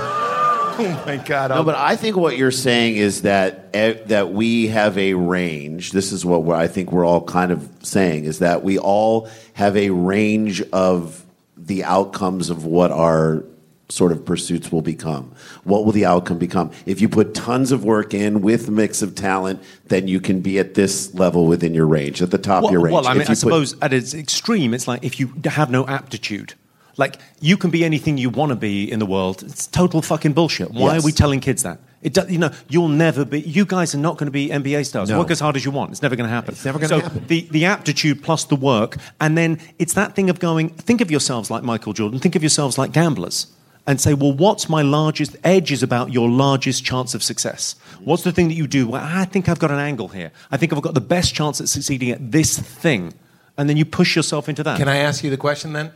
[0.92, 1.52] Oh my God.
[1.52, 5.92] No, but I think what you're saying is that eh, that we have a range.
[5.92, 9.76] This is what I think we're all kind of saying is that we all have
[9.78, 11.26] a range of
[11.58, 13.44] the outcomes of what our
[13.90, 15.34] sort of pursuits will become.
[15.66, 16.72] What will the outcome become?
[16.86, 20.40] If you put tons of work in with a mix of talent, then you can
[20.40, 22.94] be at this level within your range, at the top Well, of your range.
[22.94, 25.86] well I mean, I put- suppose at its extreme, it's like if you have no
[25.88, 26.54] aptitude.
[26.98, 29.44] Like, you can be anything you want to be in the world.
[29.44, 30.72] It's total fucking bullshit.
[30.72, 31.04] Why Yes.
[31.04, 31.80] are we telling kids that?
[32.02, 33.42] It do, you know, you'll never be.
[33.42, 35.10] You guys are not going to be NBA stars.
[35.10, 35.20] No.
[35.20, 35.92] Work as hard as you want.
[35.92, 36.54] It's never going to happen.
[36.56, 37.26] It's never gonna so happen.
[37.28, 40.70] The the aptitude plus the work, and then it's that thing of going.
[40.70, 42.20] Think of yourselves like Michael Jordan.
[42.20, 43.48] Think of yourselves like gamblers,
[43.86, 45.72] and say, well, what's my largest edge?
[45.72, 47.76] Is about your largest chance of success.
[48.04, 48.88] What's the thing that you do?
[48.88, 50.32] Well, I think I've got an angle here.
[50.50, 53.14] I think I've got the best chance at succeeding at this thing,
[53.60, 54.78] and then you push yourself into that.
[54.80, 55.92] Can I ask you the question then?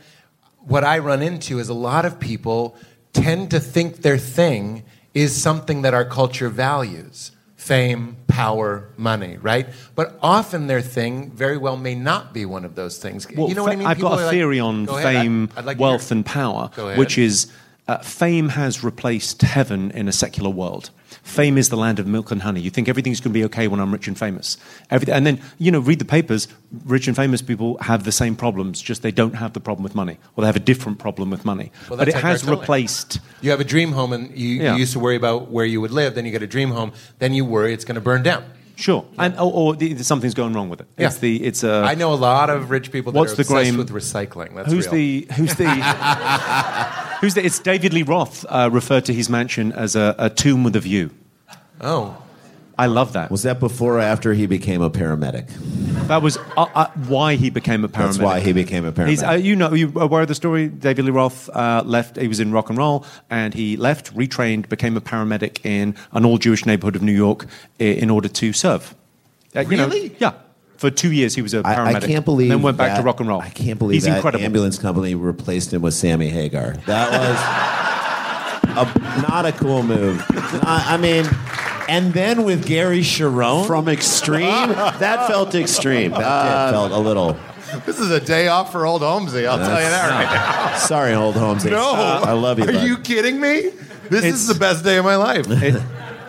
[0.66, 2.76] What I run into is a lot of people
[3.12, 9.66] tend to think their thing is something that our culture values fame, power, money, right?
[9.96, 13.26] But often their thing very well may not be one of those things.
[13.34, 13.88] Well, you know what I mean?
[13.88, 17.50] I've People got a like- theory on fame, I'd like wealth, and power, which is
[17.88, 20.90] uh, fame has replaced heaven in a secular world.
[21.26, 22.60] Fame is the land of milk and honey.
[22.60, 24.56] You think everything's going to be okay when I'm rich and famous.
[24.90, 26.46] Everything, and then, you know, read the papers.
[26.84, 29.96] Rich and famous people have the same problems, just they don't have the problem with
[29.96, 30.18] money.
[30.36, 31.72] Or they have a different problem with money.
[31.90, 33.18] Well, but it like has replaced.
[33.40, 34.74] You have a dream home and you, Yeah.
[34.74, 36.92] you used to worry about where you would live, then you get a dream home,
[37.18, 38.44] then you worry it's going to burn down.
[38.76, 39.04] Sure.
[39.18, 40.86] And, or, or the, something's going wrong with it.
[40.98, 41.06] Yeah.
[41.06, 43.42] It's the, it's a, I know a lot of rich people that What's are the
[43.42, 44.54] obsessed grain- with recycling.
[44.54, 44.94] That's who's real.
[44.94, 45.66] the who's the
[47.20, 47.44] who's the?
[47.44, 50.80] It's David Lee Roth uh, referred to his mansion as a, a tomb with a
[50.80, 51.10] view.
[51.80, 52.22] Oh.
[52.78, 53.30] I love that.
[53.30, 55.48] Was that before or after he became a paramedic?
[56.08, 58.04] That was uh, uh, why he became a paramedic.
[58.04, 59.08] That's why he became a paramedic.
[59.08, 60.68] He's, uh, you know, you aware of the story?
[60.68, 62.16] David Lee Roth uh, left.
[62.18, 66.26] He was in rock and roll, and he left, retrained, became a paramedic in an
[66.26, 67.46] all-Jewish neighborhood of New York
[67.78, 68.94] in order to serve.
[69.54, 70.14] Uh, you know, Really?
[70.18, 70.32] yeah.
[70.76, 71.94] For two years, he was a paramedic.
[71.96, 73.40] I can't believe And then went back that- to rock and roll.
[73.40, 74.44] I can't believe He's that incredible.
[74.44, 76.72] ambulance company replaced him with Sammy Hagar.
[76.84, 80.22] That was a, not a cool move.
[80.62, 81.24] I, I mean,
[81.88, 86.10] and then with Gary Cherone, from extreme, that felt extreme.
[86.12, 87.36] that Uh, did felt a little.
[87.84, 89.46] This is a day off for old Holmesy.
[89.46, 90.78] I'll tell you that right now.
[90.78, 91.64] Sorry, old Holmes.
[91.64, 92.64] No, I love you.
[92.64, 92.84] Are bud.
[92.86, 93.70] you kidding me?
[94.08, 95.46] This It's- is the best day of my life.
[95.50, 95.82] It-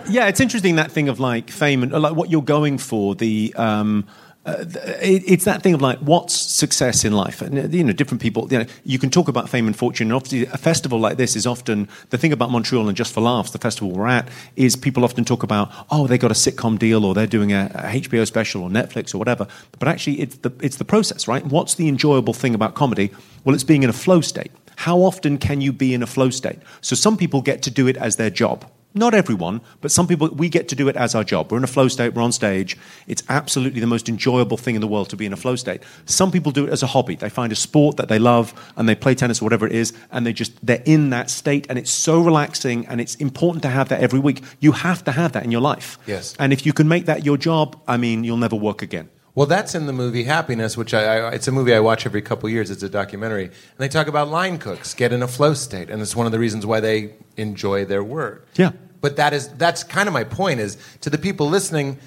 [0.09, 3.13] yeah, it's interesting that thing of like fame and like what you're going for.
[3.13, 4.05] The um,
[4.47, 4.63] uh,
[5.01, 8.47] it, it's that thing of like what's success in life, and you know, different people.
[8.49, 11.35] You know, you can talk about fame and fortune, and obviously, a festival like this
[11.35, 14.77] is often the thing about Montreal and Just for Laughs, the festival we're at, is
[14.77, 17.99] people often talk about oh they got a sitcom deal or they're doing a, a
[17.99, 19.47] HBO special or Netflix or whatever,
[19.79, 21.45] but actually it's the it's the process, right?
[21.45, 23.11] What's the enjoyable thing about comedy?
[23.43, 24.51] Well, it's being in a flow state.
[24.77, 26.59] How often can you be in a flow state?
[26.79, 28.65] So some people get to do it as their job.
[28.97, 31.51] Not everyone, but some people, we get to do it as our job.
[31.51, 32.75] We're in a flow state, we're on stage.
[33.05, 35.83] It's absolutely the most enjoyable thing in the world to be in a flow state.
[36.05, 37.15] Some people do it as a hobby.
[37.15, 39.93] They find a sport that they love and they play tennis or whatever it is,
[40.11, 43.69] and they just, they're in that state, and it's so relaxing, and it's important to
[43.69, 44.43] have that every week.
[44.59, 45.99] You have to have that in your life.
[46.07, 46.35] Yes.
[46.39, 49.09] And if you can make that your job, I mean, you'll never work again.
[49.35, 52.23] Well, that's in the movie Happiness, which I, I it's a movie I watch every
[52.23, 52.71] couple years.
[52.71, 56.01] It's a documentary, and they talk about line cooks get in a flow state, and
[56.01, 58.47] it's one of the reasons why they enjoy their work.
[58.55, 58.71] Yeah.
[59.01, 61.97] But that is that's kind of my point is to the people listening.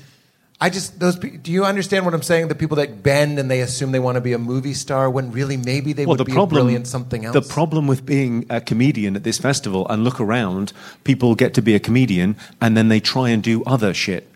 [0.62, 1.16] I just those.
[1.16, 2.48] pe- Do you understand what I'm saying?
[2.48, 5.32] The people that bend and they assume they want to be a movie star when
[5.32, 7.32] really maybe they well, would the be problem, a brilliant something else.
[7.32, 10.72] The problem with being a comedian at this festival and look around,
[11.04, 14.26] people get to be a comedian and then they try and do other shit.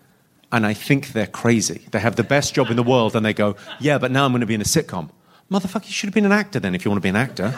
[0.50, 1.82] And I think they're crazy.
[1.90, 4.30] They have the best job in the world and they go, yeah, but now I'm
[4.32, 5.10] going to be in a sitcom.
[5.50, 7.50] Motherfucker, you should have been an actor then if you want to be an actor.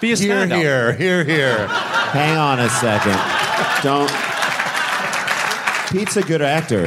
[0.00, 0.58] Be a Here, stand-up.
[0.58, 1.68] here, here, here.
[2.14, 3.18] Hang on a second.
[3.82, 4.10] Don't.
[5.90, 6.84] Pete's a good actor.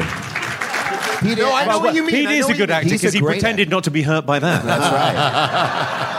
[1.22, 2.12] Pete, No, I know what you mean.
[2.12, 4.64] Pete is a good actor because he great pretended not to be hurt by that.
[4.64, 6.18] That's right.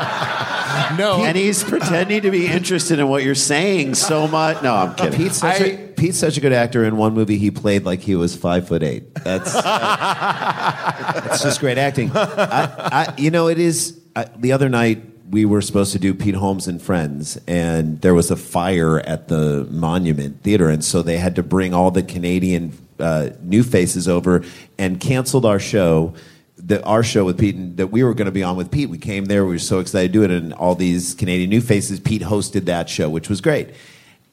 [0.99, 4.63] No, and he's pretending to be interested in what you're saying so much.
[4.63, 5.19] No, I'm kidding.
[5.19, 6.85] Pete's such, I- a, Pete's such a good actor.
[6.85, 9.15] In one movie, he played like he was five foot eight.
[9.15, 9.63] That's uh,
[11.25, 12.11] that's just great acting.
[12.15, 12.69] I,
[13.09, 14.01] I, you know, it is.
[14.17, 18.15] I, the other night we were supposed to do Pete Holmes and Friends, and there
[18.15, 22.03] was a fire at the Monument Theater, and so they had to bring all the
[22.03, 24.45] Canadian uh, new faces over
[24.79, 26.15] and canceled our show
[26.59, 28.91] the, our show with Pete and that we were going to be on with Pete.
[28.91, 31.61] We came there, we were so excited to do it, and all these Canadian new
[31.61, 32.01] faces.
[32.01, 33.71] Pete hosted that show, which was great.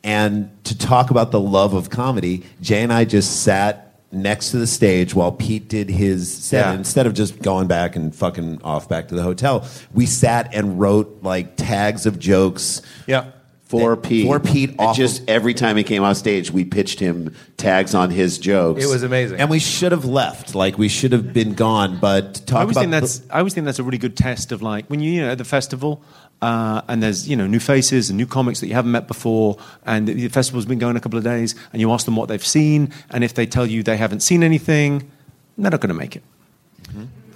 [0.04, 4.58] And to talk about the love of comedy, Jay and I just sat next to
[4.58, 6.65] the stage while Pete did his set.
[6.65, 6.74] Yeah.
[6.74, 10.80] Instead of just going back and fucking off back to the hotel, we sat and
[10.80, 12.82] wrote like tags of jokes.
[13.08, 13.32] Yeah.
[13.65, 14.28] For For Pete.
[14.28, 17.96] For Pete off just of- every time he came off stage, we pitched him tags
[17.96, 18.84] on his jokes.
[18.84, 19.39] It was amazing.
[19.39, 20.54] And we should have left.
[20.54, 21.98] Like we should have been gone.
[22.00, 24.52] But talk I always about think that's I always think that's a really good test
[24.52, 26.04] of like when you you know at the festival
[26.41, 29.58] uh, and there's you know new faces and new comics that you haven't met before
[29.86, 32.45] and the, festival's been going a couple of days and you ask them what they've
[32.45, 35.10] seen and if they tell you they haven't seen anything
[35.58, 36.24] they're not going to make it.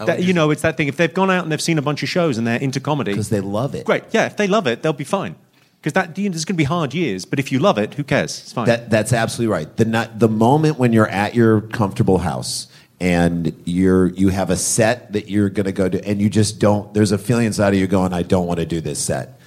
[0.05, 0.88] That, you know, it's that thing.
[0.88, 3.12] If they've gone out and they've seen a bunch of shows and they're into comedy,
[3.12, 3.85] because they love it.
[3.85, 4.03] great.
[4.12, 5.35] Yeah, if they love it, they'll be fine.
[5.81, 7.93] Because that you know, there's going to be hard years, but if you love it,
[7.93, 8.39] who cares?
[8.39, 8.65] It's fine.
[8.65, 9.77] That, that's absolutely right.
[9.77, 12.67] The, the moment when you're at your comfortable house
[12.99, 16.59] and you're you have a set that you're going to go to, and you just
[16.59, 16.93] don't.
[16.93, 19.39] There's a feeling inside of you going, I don't want to do this set.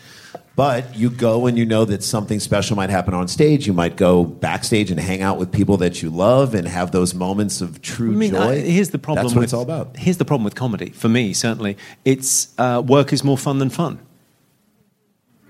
[0.54, 3.66] But you go and you know that something special might happen on stage.
[3.66, 7.14] You might go backstage and hang out with people that you love and have those
[7.14, 8.50] moments of true I mean, joy.
[8.50, 9.24] I- here's the problem.
[9.24, 9.96] That's what with, it's all about.
[9.96, 11.32] Here's the problem with comedy for me.
[11.32, 13.98] Certainly, it's uh, work is more fun than fun.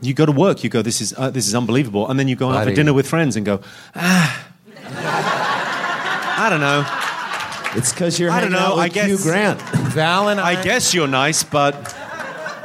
[0.00, 2.36] You go to work, you go, this is uh, this is unbelievable, and then you
[2.36, 3.60] go out for dinner with friends and go,
[3.94, 4.48] ah,
[6.38, 7.01] I don't know.
[7.74, 9.61] It's because you're I don't hanging know, out with I guess- Hugh Grant.
[9.92, 11.74] Val and I, I guess you're nice, but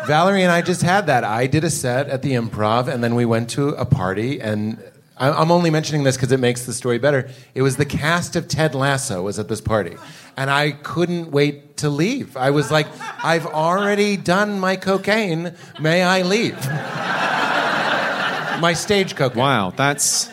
[0.05, 1.23] Valerie and I just had that.
[1.23, 4.39] I did a set at the Improv, and then we went to a party.
[4.41, 4.77] And
[5.17, 7.29] I- I'm only mentioning this because it makes the story better.
[7.55, 9.95] It was the cast of Ted Lasso was at this party,
[10.35, 12.35] and I couldn't wait to leave.
[12.37, 12.87] I was like,
[13.23, 15.53] I've already done my cocaine.
[15.79, 16.55] May I leave?
[18.61, 19.39] my stage cocaine.
[19.39, 20.29] wow, that's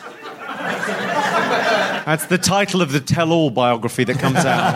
[2.05, 4.75] that's the title of the tell-all biography that comes out.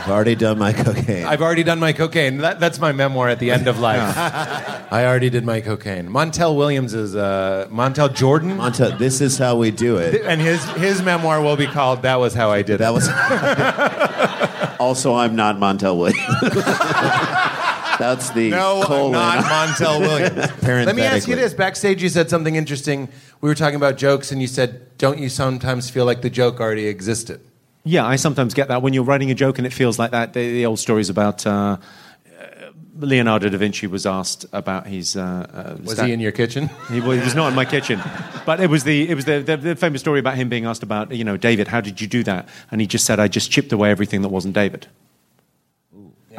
[0.00, 1.26] I've already done my cocaine.
[1.26, 2.38] I've already done my cocaine.
[2.38, 4.16] That, that's my memoir at the end of life.
[4.92, 6.08] I already did my cocaine.
[6.08, 8.56] Montel Williams is uh, Montel Jordan.
[8.56, 10.22] Monta, this is how we do it.
[10.24, 13.08] and his his memoir will be called "That Was How I Did It." That was.
[14.80, 16.20] also, I'm not Montel Williams.
[18.00, 19.12] That's the no, I'm colon.
[19.12, 20.62] not Montel Williams.
[20.86, 23.08] Let me ask you this: backstage, you said something interesting.
[23.40, 26.60] We were talking about jokes, and you said, "Don't you sometimes feel like the joke
[26.60, 27.40] already existed?"
[27.84, 30.34] Yeah, I sometimes get that when you're writing a joke and it feels like that.
[30.34, 32.46] The, the old stories about uh, uh,
[32.98, 35.16] Leonardo da Vinci was asked about his.
[35.16, 36.68] Uh, uh, Was stat- he in your kitchen?
[36.90, 38.00] He, well, he was not in my kitchen,
[38.46, 40.82] but it was the it was the, the, the famous story about him being asked
[40.82, 42.48] about you know David, how did you do that?
[42.70, 44.86] And he just said, I just chipped away everything that wasn't David.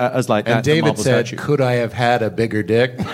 [0.02, 1.36] Uh, as like And that's a David said, statue.
[1.38, 2.98] "Could I have had a bigger dick?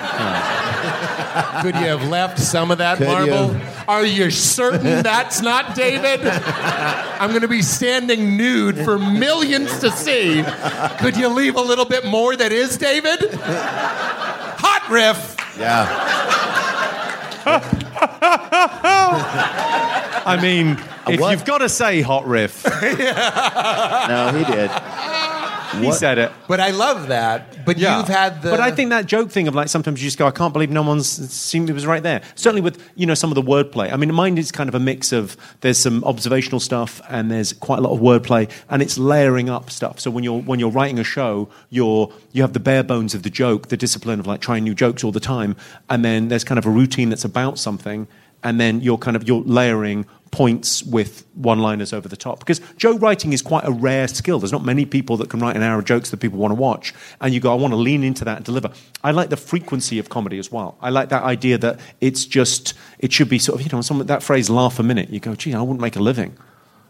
[1.62, 3.54] Could you have left some of that Could marble?
[3.54, 3.62] you?
[3.88, 6.22] Are you certain that's not David?
[6.26, 10.44] I'm going to be standing nude for millions to see.
[11.00, 13.20] Could you leave a little bit more that is David?
[13.34, 15.36] Hot riff.
[15.60, 15.86] Yeah.
[20.26, 21.32] I mean, if what?
[21.32, 24.72] you've got to say hot riff, No, he did.
[25.84, 26.32] He said it.
[26.48, 27.66] But I love that.
[27.66, 27.98] But Yeah.
[28.00, 28.50] you've had the.
[28.52, 30.70] But I think that joke thing of like sometimes you just go, I can't believe
[30.70, 32.22] no one's seen it was right there.
[32.36, 33.92] Certainly with you know some of the wordplay.
[33.92, 37.54] I mean, mine is kind of a mix of there's some observational stuff and there's
[37.54, 40.00] quite a lot of wordplay and it's layering up stuff.
[40.00, 43.24] So when you're when you're writing a show, you're you have the bare bones of
[43.24, 45.56] the joke, the discipline of like trying new jokes all the time,
[45.90, 48.08] and then there's kind of a routine that's about something,
[48.44, 50.06] and then you're kind of you're layering
[50.38, 52.38] points with one-liners over the top.
[52.38, 54.38] Because joke writing is quite a rare skill.
[54.38, 56.56] There's not many people that can write an hour of jokes that people want to
[56.56, 56.94] watch.
[57.20, 58.70] And you go i want to lean into that and deliver.
[59.04, 60.78] I like the frequency of comedy as well.
[60.80, 63.98] I like that idea that it's just it should be sort of you know some
[63.98, 65.10] that phrase laugh a minute.
[65.10, 66.38] You go gee i wouldn't make a living.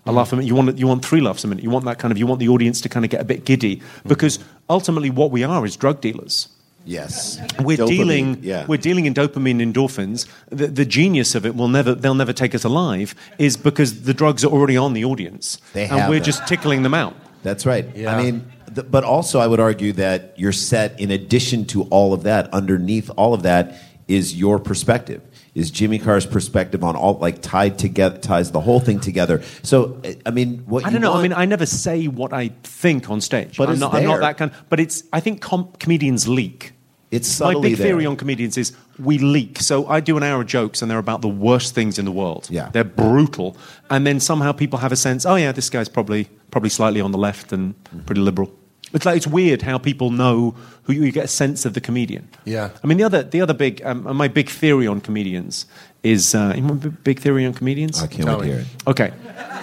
[0.05, 0.47] I laugh a minute.
[0.47, 1.63] You want you want three laughs a minute.
[1.63, 2.17] You want that kind of.
[2.17, 3.77] You want the audience to kind of get a bit giddy.
[3.77, 4.07] Mm.
[4.07, 6.49] Because ultimately what we are is drug dealers
[6.87, 7.39] Yes.
[7.59, 8.65] we're Dopamine, dealing Yeah.
[8.65, 12.55] we're dealing in dopamine endorphins the, the genius of it will never they'll never take
[12.55, 16.15] us alive is because the drugs are already on the audience They and have we're
[16.15, 16.23] them.
[16.31, 17.85] just tickling them out That's right.
[17.95, 18.13] Yeah.
[18.15, 18.35] I mean,
[18.73, 22.43] th- but also I would argue that your set, in addition to all of that,
[22.53, 23.65] underneath all of that,
[24.07, 25.21] is your perspective.
[25.53, 29.41] Is Jimmy Carr's perspective on all like tied together, ties the whole thing together.
[29.63, 31.13] So, I- I mean, what I you don't know.
[31.13, 33.57] I mean, I never say what I think on stage.
[33.57, 33.93] But I'm it's not.
[33.93, 34.51] I'm not that kind.
[34.69, 35.03] But it's.
[35.13, 36.73] I think com- comedians leak.
[37.09, 39.59] It's My subtly big theory on comedians is we leak.
[39.59, 42.11] So I do an hour of jokes, and they're about the worst things in the
[42.11, 42.47] world.
[42.49, 42.69] Yeah.
[42.69, 43.55] they're brutal,
[43.89, 45.25] and then somehow people have a sense.
[45.25, 48.51] Oh yeah, this guy's probably probably slightly on the left and pretty liberal.
[48.93, 52.29] It's like it's weird how people know who you get a sense of the comedian.
[52.45, 52.69] Yeah.
[52.83, 55.65] I mean the other the other big um, my big theory on comedians
[56.03, 56.63] is uh, you
[57.03, 58.01] big theory on comedians.
[58.01, 58.67] I can't wait to hear it.
[58.87, 59.13] Okay,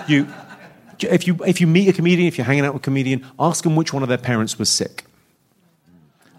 [0.09, 0.29] you
[1.01, 3.65] if you if you meet a comedian, if you're hanging out with a comedian, ask
[3.65, 5.04] them which one of their parents was sick.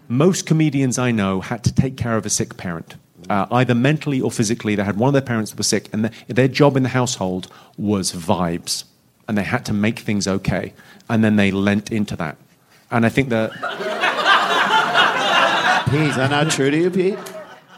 [0.08, 2.94] Most comedians I know had to take care of a sick parent,
[3.28, 4.74] uh, either mentally or physically.
[4.74, 6.90] They had one of their parents that was sick, and the, their job in the
[6.90, 8.84] household was vibes,
[9.26, 10.72] and they had to make things okay,
[11.08, 12.36] and then they lent into that.
[12.90, 13.52] And I think that
[15.90, 17.18] Pete, is that not true to you, Pete?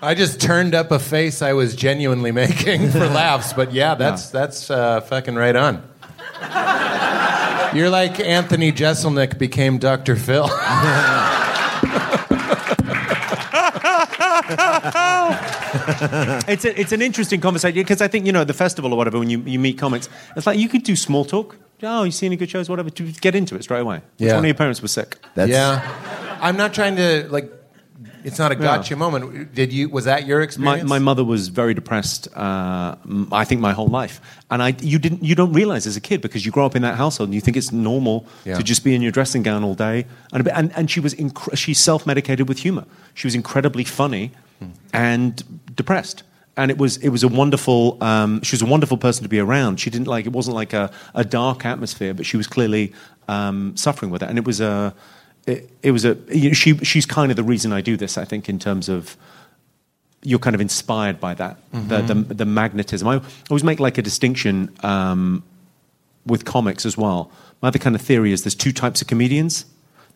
[0.00, 4.30] I just turned up a face I was genuinely making for laughs, but yeah, that's
[4.30, 5.82] that's uh, fucking right on.
[7.74, 10.16] You're like Anthony Jeselnik became Dr.
[10.16, 10.44] Phil.
[16.48, 19.18] it's, a, it's an interesting conversation because I think, you know, the festival or whatever,
[19.18, 21.56] when you, you meet comics, it's like you could do small talk.
[21.82, 22.90] Oh, you see any good shows, whatever.
[22.90, 23.96] Just Get into it straight away.
[24.16, 24.34] Which Yeah.
[24.34, 25.18] one of your parents was sick?
[25.34, 27.52] That's, yeah, I'm not trying to like.
[28.24, 29.54] It's not a gotcha moment.
[29.54, 29.88] Did you?
[29.88, 30.88] Was that your experience?
[30.88, 32.28] my mother was very depressed.
[32.36, 32.96] Uh,
[33.32, 36.20] I think my whole life, and I you didn't you don't realize as a kid
[36.20, 38.56] because you grow up in that household and you think it's normal Yeah.
[38.56, 40.06] to just be in your dressing gown all day.
[40.32, 42.84] And and, and she was inc- she self medicated with humor.
[43.14, 44.32] She was incredibly funny
[44.92, 45.42] and
[45.76, 46.22] depressed.
[46.56, 47.96] And it was it was a wonderful.
[48.02, 49.78] Um, she was a wonderful person to be around.
[49.78, 52.92] She didn't like it wasn't like a, a dark atmosphere, but she was clearly
[53.28, 54.28] um, suffering with it.
[54.28, 54.92] And it was a
[55.48, 58.18] it, it was a you know, she she's kind of the reason I do this.
[58.18, 59.16] I think in terms of
[60.22, 63.06] you're kind of inspired by that, the, the, the magnetism.
[63.06, 65.44] I always make like a distinction um,
[66.26, 67.30] with comics as well.
[67.62, 69.64] My other kind of theory is there's two types of comedians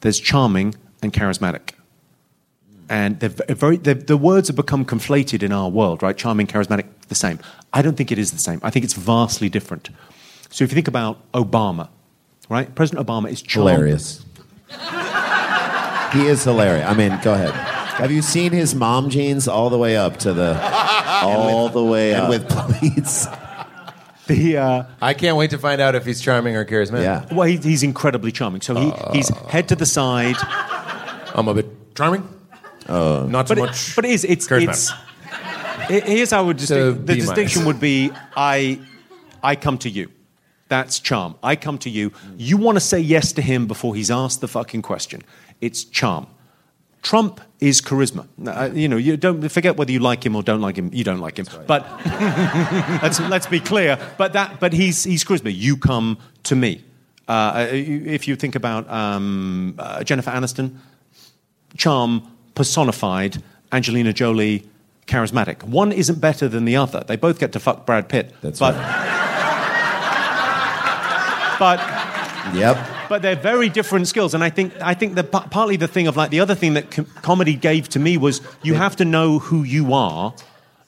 [0.00, 1.70] there's charming and charismatic.
[2.88, 6.16] And they're very, the words have become conflated in our world, right?
[6.16, 7.38] Charming, charismatic, the same.
[7.72, 8.60] I don't think it is the same.
[8.62, 9.88] I think it's vastly different.
[10.50, 11.88] So if you think about Obama,
[12.50, 12.74] right?
[12.74, 13.74] President Obama is charming.
[13.74, 14.24] hilarious.
[16.12, 16.86] He is hilarious.
[16.88, 17.52] I mean, go ahead.
[17.52, 20.58] Have you seen his mom jeans all the way up to the
[21.22, 23.26] all the way and up with pleats.
[24.28, 27.02] The, uh, I can't wait to find out if he's charming or charismatic.
[27.02, 27.34] Yeah.
[27.34, 28.60] well, he, he's incredibly charming.
[28.60, 30.36] So he, he's head to the side.
[31.34, 31.66] I'm a bit
[31.96, 32.28] charming.
[32.86, 33.90] Uh, Not so but much.
[33.90, 34.24] It, but it is.
[34.24, 34.48] It's.
[34.50, 34.92] it's
[35.90, 37.26] it- here's how I would So, the B minus.
[37.26, 38.78] distinction would be I,
[39.42, 40.08] I come to you.
[40.72, 41.34] That's charm.
[41.42, 42.12] I come to you.
[42.38, 45.20] You want to say yes to him before he's asked the fucking question.
[45.60, 46.26] It's charm.
[47.02, 48.26] Trump is charisma.
[48.42, 50.88] Uh, you know, you don't forget whether you like him or don't like him.
[50.90, 51.82] You don't like him, but
[53.02, 53.98] let's let's be clear.
[54.16, 55.54] But that, but he's he's charisma.
[55.54, 56.82] You come to me.
[57.28, 60.78] Uh, if you think about um, uh, Jennifer Aniston,
[61.76, 62.22] charm
[62.54, 63.42] personified,
[63.72, 64.66] Angelina Jolie
[65.06, 65.64] charismatic.
[65.64, 67.04] One isn't better than the other.
[67.06, 68.32] They both get to fuck Brad Pitt.
[68.40, 69.21] That's but, right.
[71.62, 71.78] But
[72.56, 72.76] Yep.
[73.08, 74.34] but they're very different skills.
[74.34, 76.74] And I think I think that pa- partly the thing of like the other thing
[76.74, 80.34] that com- comedy gave to me was you have to know who you are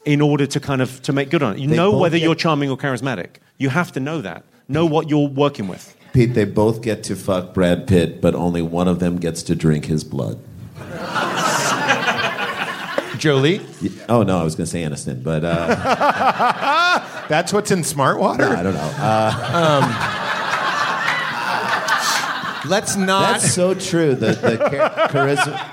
[0.04, 1.58] in order to kind of to make good on it.
[1.60, 3.28] You They know both whether get- you're charming or charismatic.
[3.56, 4.42] You have to know that.
[4.66, 5.94] Know what you're working with.
[6.12, 9.54] Pete, they both get to fuck Brad Pitt, but only one of them gets to
[9.54, 10.38] drink his blood.
[13.18, 13.60] Jolie,
[14.08, 18.48] Oh no, I was going to say Aniston, but uh, that's what's in Smart Water.
[18.48, 18.92] I don't know.
[18.98, 20.23] Uh,
[22.66, 23.32] Let's not.
[23.32, 24.14] that's so true.
[24.14, 25.70] The, the char- charisma,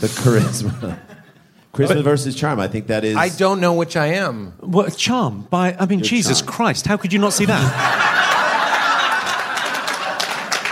[0.00, 0.98] the charisma,
[1.72, 2.60] charisma versus charm.
[2.60, 3.16] I think that is.
[3.16, 4.52] I don't know which I am.
[4.60, 5.46] What charm?
[5.50, 6.52] By I mean, Jesus charm.
[6.52, 6.86] Christ!
[6.86, 8.20] How could you not see that?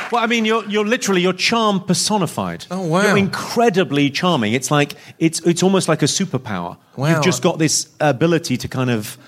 [0.12, 2.66] well, I mean, you're you're literally your charm personified.
[2.70, 3.02] Oh, wow.
[3.02, 4.52] You're incredibly charming.
[4.52, 6.76] It's like it's it's almost like a superpower.
[6.96, 7.10] Wow.
[7.10, 9.18] You've just got this ability to kind of.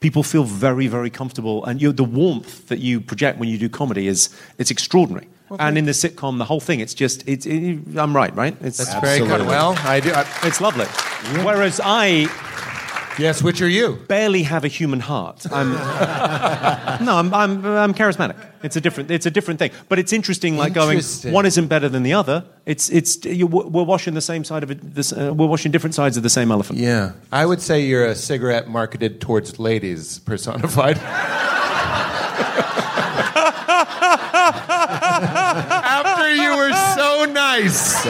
[0.00, 3.68] People feel very, very comfortable, and you, the warmth that you project when you do
[3.68, 4.28] comedy is
[4.58, 5.28] it's extraordinary.
[5.58, 7.46] and in the sitcom, the whole thing, it's just it's.
[7.46, 8.56] It, I'm right, right?
[8.60, 9.46] It's That's very good.
[9.46, 10.12] Well, I do.
[10.12, 10.86] I, it's lovely.
[11.42, 12.26] Whereas I
[13.18, 13.96] yes, which are you?
[14.08, 15.46] barely have a human heart.
[15.52, 15.72] I'm
[17.04, 18.36] no, I'm, I'm, I'm charismatic.
[18.62, 19.70] It's a different, it's a different thing.
[19.88, 21.30] But it's interesting, like Interesting.
[21.30, 22.44] going, one isn't better than the other.
[22.66, 24.94] It's, it's, you, we're washing the same side of it.
[24.94, 26.78] This, uh, we're washing different sides of the same elephant.
[26.78, 30.98] Yeah, I would say you're a cigarette marketed towards ladies personified.
[35.20, 38.04] After you were so nice.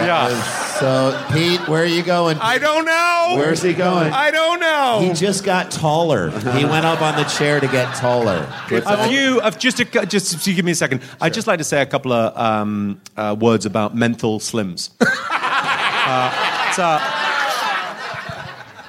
[0.78, 2.38] So, Pete, where are you going?
[2.40, 3.34] I don't know.
[3.36, 4.12] Where's he going?
[4.12, 5.00] I don't know.
[5.02, 6.30] He just got taller.
[6.30, 8.48] He went up on the chair to get taller.
[8.70, 9.40] A you?
[9.40, 11.02] I've just, a, just so you give me a second.
[11.20, 14.90] I'd just like to say a couple of um, uh, words about menthol slims.
[15.00, 17.18] uh, it's, uh,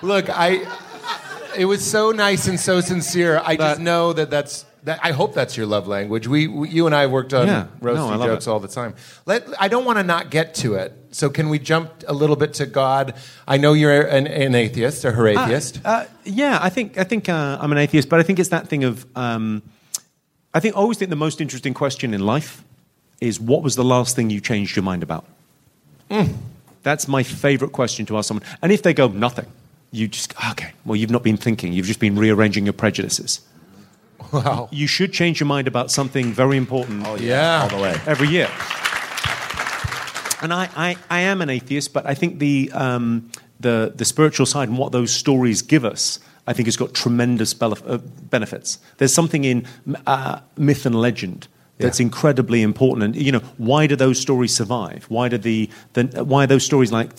[0.02, 0.66] Look, I.
[1.58, 3.42] It was so nice and so sincere.
[3.44, 4.66] I just know that that's.
[4.84, 6.26] That, I hope that's your love language.
[6.28, 7.68] We, we you and I worked on Yeah.
[7.82, 8.50] roasty No, jokes it.
[8.50, 8.94] all the time.
[9.26, 10.94] Let, I don't want to not get to it.
[11.12, 13.14] So can we jump a little bit to God?
[13.48, 15.82] I know you're an, an atheist, a Horathiist.
[15.84, 18.68] Uh, yeah, I think I think uh, I'm an atheist, but I think it's that
[18.68, 19.62] thing of um,
[20.54, 22.64] I think I always think the most interesting question in life
[23.20, 25.26] is what was the last thing you changed your mind about.
[26.84, 28.46] That's my favorite question to ask someone.
[28.62, 29.46] And if they go nothing,
[29.92, 30.72] you just okay.
[30.86, 31.74] Well, you've not been thinking.
[31.74, 33.42] You've just been rearranging your prejudices.
[34.32, 34.68] Wow.
[34.72, 37.62] You should change your mind about something very important Oh, Yeah.
[37.64, 37.96] All the way.
[38.06, 38.50] every year.
[40.42, 44.46] And I, I, I am an atheist, but I think the, um, the, the spiritual
[44.46, 47.98] side and what those stories give us, I think has got tremendous belef- uh,
[48.30, 48.80] benefits.
[48.98, 49.68] There's something in
[50.08, 51.48] uh, myth and legend
[51.80, 52.06] that's Yeah.
[52.08, 53.04] incredibly important.
[53.06, 55.06] And, you know, why do those stories survive?
[55.10, 57.10] Why, do the, the, why are those stories like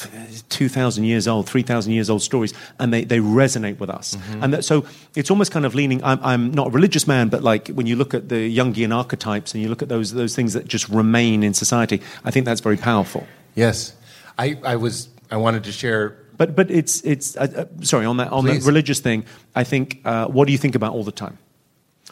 [0.51, 4.17] 2,000 years old, 3,000 years old stories, and they, they resonate with us?
[4.41, 4.85] And that, so
[5.17, 7.97] it's almost kind of leaning, I'm, I'm not a religious man, but like when you
[7.97, 11.43] look at the Jungian archetypes and you look at those, those things that just remain
[11.43, 13.27] in society, I think that's very powerful.
[13.55, 13.95] Yes.
[14.39, 15.09] I, I was.
[15.33, 16.17] I wanted to share.
[16.37, 18.67] But, but it's, it's uh, uh, sorry, on that, on that Please.
[18.67, 21.39] religious thing, I think, uh, what do you think about all the time?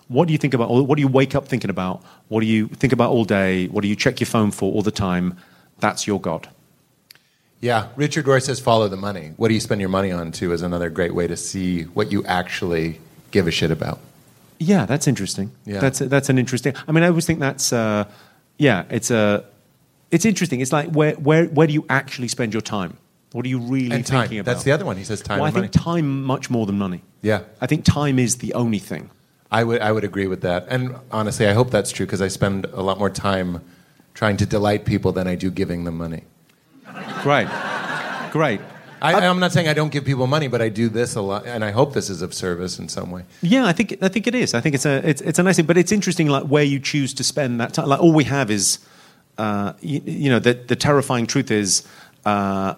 [0.09, 0.71] What do you think about?
[0.71, 2.03] What do you wake up thinking about?
[2.29, 3.67] What do you think about all day?
[3.69, 5.37] What do you check your phone for all the time?
[5.81, 6.49] That's your God.
[7.61, 9.33] Yeah, Richard Rohr says follow the money.
[9.37, 10.31] What do you spend your money on?
[10.33, 13.01] Too is another great way to see what you actually
[13.33, 13.99] give a shit about.
[14.61, 15.51] Yeah, that's interesting.
[15.65, 15.81] Yeah.
[15.81, 16.75] That's that's an interesting.
[16.87, 18.05] I mean, I always think that's uh,
[18.59, 19.45] yeah, it's a
[20.11, 20.61] it's interesting.
[20.61, 22.97] It's like where where where do you actually spend your time?
[23.33, 24.23] What are you really And time.
[24.23, 24.53] thinking about?
[24.53, 24.97] That's the other one.
[24.97, 25.85] He says time Well, I and think money.
[25.85, 27.03] time much more than money.
[27.23, 27.43] Yeah.
[27.61, 29.11] I think time is the only thing.
[29.51, 30.67] I would I would agree with that.
[30.69, 33.63] And honestly, I hope that's true because I spend a lot more time
[34.15, 36.25] trying to delight people than I do giving them money.
[37.23, 37.49] Great,
[38.33, 38.61] great.
[39.01, 41.47] I, I'm not saying I don't give people money, but I do this a lot,
[41.47, 43.25] and I hope this is of service in some way.
[43.43, 44.55] Yeah, I think I think it is.
[44.55, 46.81] I think it's a it's, it's a nice thing, but it's interesting like where you
[46.81, 47.87] choose to spend that time.
[47.87, 48.81] Like all we have is,
[49.39, 51.87] uh, you, you know, the the terrifying truth is,
[52.25, 52.75] uh,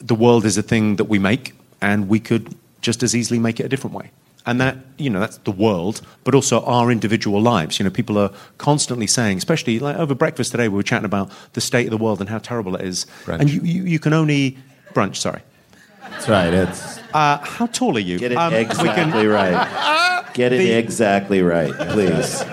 [0.00, 3.58] the world is a thing that we make, and we could just as easily make
[3.58, 4.10] it a different way.
[4.46, 7.78] And that you know that's the world, but also our individual lives.
[7.78, 11.30] You know, people are constantly saying, especially like over breakfast today, we were chatting about
[11.54, 13.06] the state of the world and how terrible it is.
[13.24, 13.40] Brunch.
[13.40, 14.58] And you, you you can only
[14.92, 15.16] brunch.
[15.16, 15.40] Sorry.
[16.10, 16.52] That's right.
[16.52, 18.18] It's Uh, how tall are you?
[18.18, 20.30] Get it Um, exactly can- right.
[20.34, 22.44] Get it The- exactly right, please.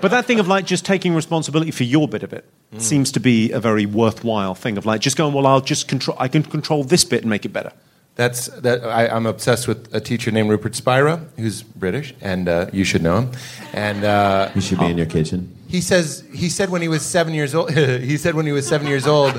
[0.00, 2.80] But that thing of like just taking responsibility for your bit of it Mm.
[2.80, 6.16] seems to be a very worthwhile thing of like just going, well, I'll just control,
[6.20, 7.72] I can control this bit and make it better.
[8.20, 8.84] That's that.
[8.84, 13.02] I, I'm obsessed with a teacher named Rupert Spira, who's British, and uh, you should
[13.02, 13.30] know him.
[13.72, 15.56] And uh, you should be in your kitchen.
[15.68, 17.72] he says he said when he was seven years old.
[18.10, 19.32] he said when he was seven years old,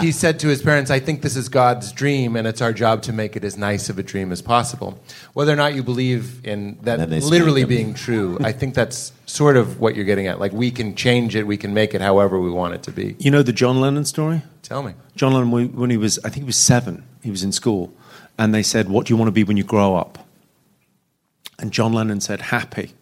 [0.00, 3.02] he said to his parents, I think this is God's dream, and it's our job
[3.02, 5.02] to make it as nice of a dream as possible.
[5.32, 9.80] Whether or not you believe in that literally being true, I think that's sort of
[9.80, 10.38] what you're getting at.
[10.38, 13.16] Like, we can change it, we can make it however we want it to be.
[13.18, 14.42] You know the John Lennon story?
[14.62, 14.94] Tell me.
[15.16, 17.92] John Lennon, when when he was, I think he was seven, he was in school,
[18.38, 20.26] and they said, What do you want to be when you grow up?
[21.58, 22.92] And John Lennon said, Happy.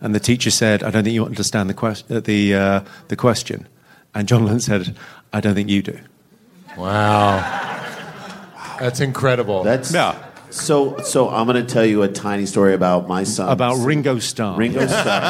[0.00, 3.14] And the teacher said, I don't think you understand the, quest- uh, the, uh, the
[3.16, 3.68] question.
[4.14, 4.96] And John Lennon said,
[5.32, 5.98] I don't think you do.
[6.76, 7.38] Wow.
[8.78, 9.62] That's incredible.
[9.62, 10.16] That's Yeah.
[10.52, 13.48] So, so I'm going to tell you a tiny story about my son.
[13.48, 14.54] About Ringo Starr.
[14.58, 15.22] Ringo Starr.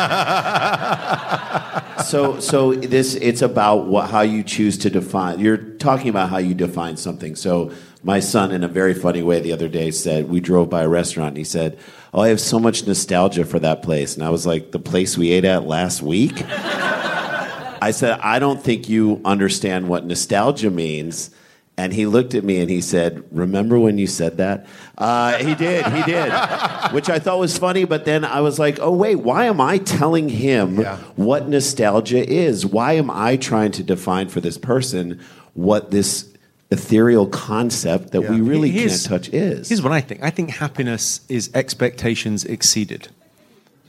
[2.05, 5.39] so, so this it's about what, how you choose to define.
[5.39, 7.37] You're talking about how you define something.
[7.37, 7.71] So,
[8.03, 10.89] my son, in a very funny way, the other day said we drove by a
[10.89, 11.79] restaurant and he said,
[12.13, 15.17] "Oh, I have so much nostalgia for that place." And I was like, "The place
[15.17, 16.45] we ate at last week."
[17.89, 21.31] I said, "I don't think you understand what nostalgia means."
[21.79, 24.67] And he looked at me and he said, "Remember when you said that?"
[24.99, 25.87] Uh, he did.
[25.87, 26.31] He did,
[26.93, 27.85] which I thought was funny.
[27.85, 30.99] But then I was like, "Oh wait, why am I telling him Yeah.
[31.17, 32.67] what nostalgia is?
[32.67, 35.19] Why am I trying to define for this person
[35.55, 36.29] what this
[36.71, 40.51] ethereal concept that we really Here's- can't touch is?" Here's what I think I think
[40.51, 43.09] happiness is expectations exceeded.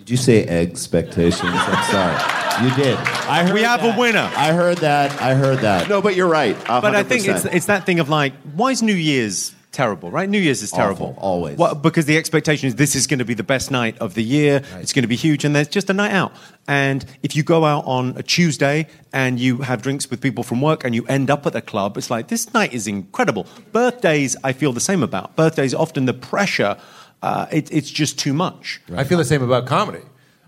[0.04, 1.54] Did you say expectations?
[1.54, 2.68] I'm sorry.
[2.68, 2.98] You did.
[2.98, 4.30] I heard We have a winner.
[4.36, 5.22] I heard that.
[5.22, 5.88] I heard that.
[5.88, 6.58] No, but you're right.
[6.68, 10.28] But I think it's, it's that thing of like, why is New Year's terrible, right?
[10.28, 11.12] New Year's is terrible.
[11.12, 11.58] Awful, always.
[11.58, 14.24] Well, because the expectation is this is going to be the best night of the
[14.24, 14.62] year.
[14.82, 16.34] It's going to be huge, and there's just a night out.
[16.68, 20.60] And if you go out on a Tuesday and you have drinks with people from
[20.60, 23.48] work and you end up at the club, it's like, this night is incredible.
[23.72, 25.38] Birthdays, I feel the same about.
[25.38, 26.78] Birthdays, often the pressure,
[27.24, 28.82] uh, it, it's just too much.
[28.94, 30.02] I feel the same about comedy.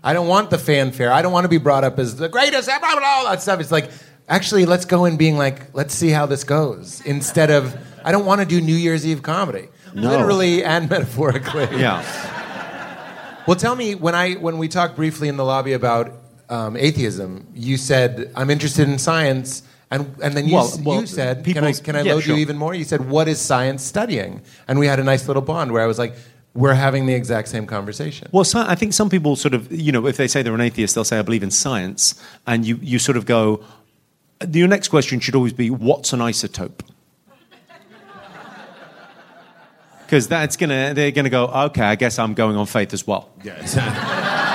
[0.04, 1.10] I don't want the fanfare.
[1.10, 3.40] I don't want to be brought up as the greatest, blah, blah, blah, all that
[3.40, 3.60] stuff.
[3.60, 3.90] It's like,
[4.28, 7.00] actually, let's go in being like, let's see how this goes.
[7.06, 7.74] Instead of,
[8.04, 9.68] I don't want to do New Year's Eve comedy.
[9.94, 10.10] No.
[10.10, 11.66] Literally and metaphorically.
[11.78, 12.04] Yeah.
[13.46, 16.12] Well, tell me when I when we talked briefly in the lobby about
[16.48, 21.06] um, atheism, you said I'm interested in science, and and then you, Well- well, you
[21.06, 22.34] said, can I can I yeah, load sure.
[22.34, 22.74] you even more?
[22.74, 24.42] You said, what is science studying?
[24.66, 26.14] And we had a nice little bond where I was like,
[26.56, 28.28] we're having the exact same conversation.
[28.32, 30.60] Well, so, I think some people sort of, you know, if they say they're an
[30.60, 32.20] atheist, they'll say, I believe in science.
[32.46, 33.62] And you, you sort of go,
[34.50, 36.80] your next question should always be, what's an isotope?
[40.06, 42.92] Because that's going to, they're going to go, okay, I guess I'm going on faith
[42.92, 43.28] as well.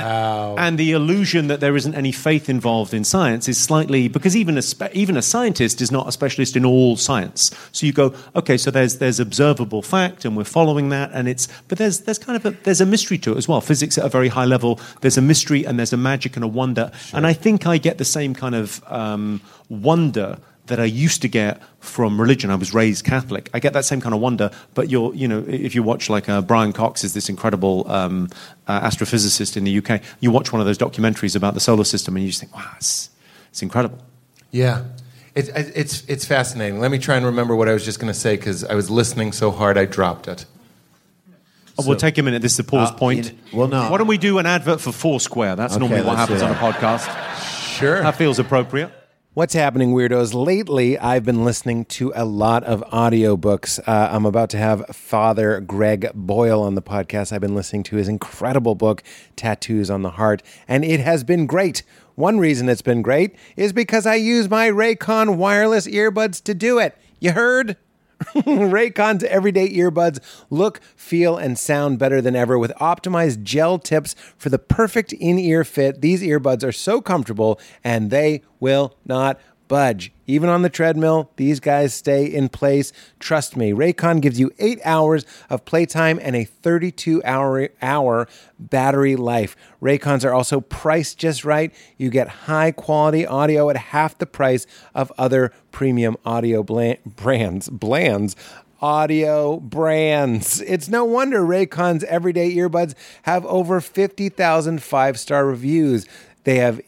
[0.00, 0.56] Wow.
[0.58, 4.56] And the illusion that there isn't any faith involved in science is slightly because even
[4.56, 7.50] a spe- even a scientist is not a specialist in all science.
[7.72, 11.48] So you go, okay, so there's there's observable fact, and we're following that, and it's
[11.68, 13.60] but there's there's kind of a, there's a mystery to it as well.
[13.60, 16.48] Physics at a very high level, there's a mystery and there's a magic and a
[16.48, 21.22] wonder, and I think I get the same kind of um, wonder that I used
[21.22, 22.50] to get from religion.
[22.50, 23.50] I was raised Catholic.
[23.52, 24.50] I get that same kind of wonder.
[24.74, 28.28] But you're, you know, if you watch like uh, Brian Cox is this incredible um,
[28.68, 30.00] uh, astrophysicist in the UK.
[30.20, 32.70] You watch one of those documentaries about the solar system, and you just think, wow,
[32.76, 33.10] it's,
[33.50, 33.98] it's incredible.
[34.52, 34.84] Yeah.
[35.34, 36.78] It's, it's, it's fascinating.
[36.78, 38.90] Let me try and remember what I was just going to say because I was
[38.90, 40.44] listening so hard I dropped it.
[41.78, 42.42] Oh, we'll take a minute.
[42.42, 43.32] This is the pause Uh, point.
[43.50, 43.90] you- well, no.
[43.90, 45.56] Why don't we do an advert for Foursquare?
[45.56, 47.78] That's Okay, normally what happens on a podcast.
[47.78, 48.02] Sure.
[48.02, 48.92] That feels appropriate.
[49.34, 50.34] What's happening, weirdos?
[50.34, 53.80] Lately, I've been listening to a lot of audiobooks.
[53.88, 57.32] Uh, I'm about to have Father Greg Boyle on the podcast.
[57.32, 59.02] I've been listening to his incredible book,
[59.34, 61.82] Tattoos on the Heart, and it has been great.
[62.14, 66.78] One reason it's been great is because I use my Raycon wireless earbuds to do
[66.78, 66.94] it.
[67.18, 67.78] You heard?
[68.46, 70.18] Raycon's everyday earbuds
[70.50, 75.38] look, feel, and sound better than ever with optimized gel tips for the perfect in
[75.38, 76.00] ear fit.
[76.00, 80.12] These earbuds are so comfortable and they will not budge.
[80.32, 82.90] Even on the treadmill, these guys stay in place.
[83.20, 88.26] Trust me, Raycon gives you eight hours of playtime and a 32 hour, hour
[88.58, 89.54] battery life.
[89.82, 91.70] Raycons are also priced just right.
[91.98, 97.68] You get high quality audio at half the price of other premium audio bla- brands.
[97.68, 98.34] Blands
[98.80, 100.62] audio brands.
[100.62, 106.06] It's no wonder Raycon's everyday earbuds have over 50,000 five star reviews.
[106.44, 106.80] They have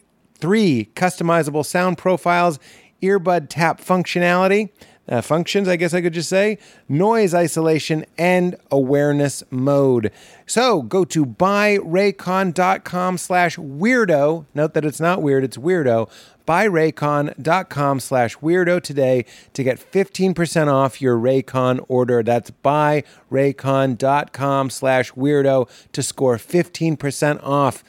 [0.44, 2.58] three customizable sound profiles,
[3.04, 4.70] earbud tap functionality,
[5.08, 10.12] uh, functions, I guess I could just say, noise isolation, and awareness mode.
[10.46, 14.46] So go to buyraycon.com slash weirdo.
[14.54, 16.08] Note that it's not weird, it's weirdo.
[16.46, 19.24] Buyraycon.com slash weirdo today
[19.54, 22.22] to get 15% off your Raycon order.
[22.22, 27.82] That's buyraycon.com slash weirdo to score 15% off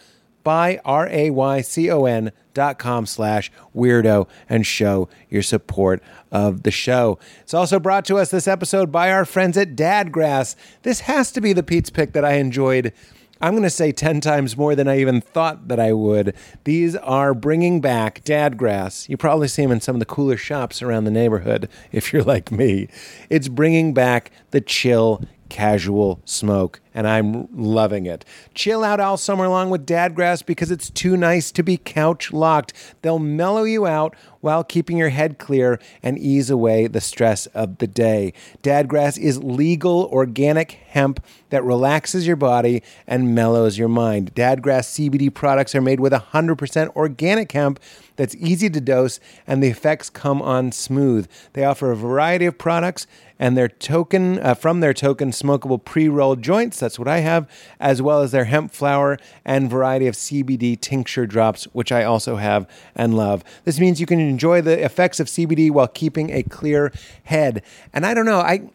[0.46, 7.20] by R-A-Y-C-O-N dot com slash weirdo and show your support of the show.
[7.42, 10.56] It's also brought to us this episode by our friends at Dadgrass.
[10.84, 12.94] This has to be the Pete's pick that I enjoyed
[13.42, 16.36] I'm going to say 10 times more than I even thought that I would.
[16.64, 19.10] These are bringing back Dadgrass.
[19.10, 22.24] You probably see them in some of the cooler shops around the neighborhood if you're
[22.24, 22.88] like me.
[23.30, 28.26] It's bringing back the chill casual smoke, and I'm loving it.
[28.56, 32.74] Chill out all summer long with Dadgrass because it's too nice to be couch locked.
[33.02, 37.80] They'll mellow you out while keeping your head clear and ease away the stress of
[37.80, 38.32] the day.
[38.64, 44.34] Dadgrass is legal organic hemp that relaxes your body and mellows your mind.
[44.36, 47.80] Dadgrass CBD products are made with 100% organic hemp
[48.16, 51.28] that's easy to dose and the effects come on smooth.
[51.54, 53.08] They offer a variety of products
[53.40, 58.02] and their token uh, from their token smokable pre-rolled joints that's what i have as
[58.02, 62.70] well as their hemp flower and variety of cbd tincture drops which i also have
[62.96, 63.44] and love.
[63.64, 66.92] This means you can enjoy the effects of cbd while keeping a clear
[67.24, 67.64] head.
[67.92, 68.70] And i don't know i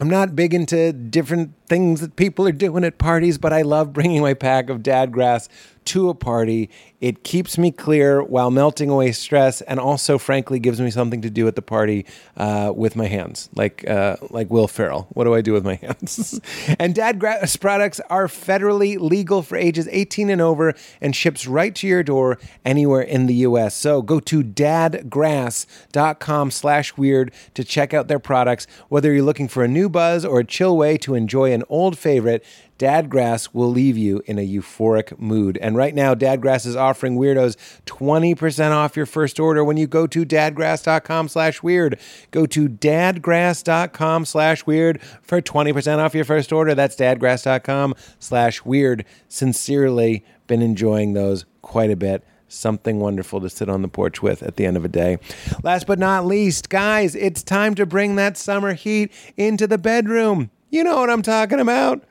[0.00, 3.92] I'm not big into different things that people are doing at parties, but I love
[3.92, 5.48] bringing my pack of Dadgrass
[5.86, 6.70] to a party.
[7.00, 11.30] It keeps me clear while melting away stress, and also, frankly, gives me something to
[11.30, 12.06] do at the party
[12.36, 15.06] uh, with my hands, like uh, like Will Ferrell.
[15.10, 16.40] What do I do with my hands?
[16.78, 21.74] and Dad Dadgrass products are federally legal for ages 18 and over, and ships right
[21.76, 23.74] to your door anywhere in the U.S.
[23.74, 28.66] So go to dadgrass.com/weird to check out their products.
[28.88, 31.96] Whether you're looking for a new buzz or a chill way to enjoy an old
[31.98, 32.44] favorite.
[32.78, 35.58] Dadgrass will leave you in a euphoric mood.
[35.60, 37.56] And right now, Dadgrass is offering weirdos
[37.86, 41.98] 20% off your first order when you go to dadgrass.com slash weird.
[42.30, 46.74] Go to dadgrass.com slash weird for 20% off your first order.
[46.74, 49.04] That's dadgrass.com slash weird.
[49.28, 54.42] Sincerely, been enjoying those quite a bit something wonderful to sit on the porch with
[54.42, 55.18] at the end of a day.
[55.62, 60.50] Last but not least, guys, it's time to bring that summer heat into the bedroom.
[60.70, 62.02] You know what I'm talking about.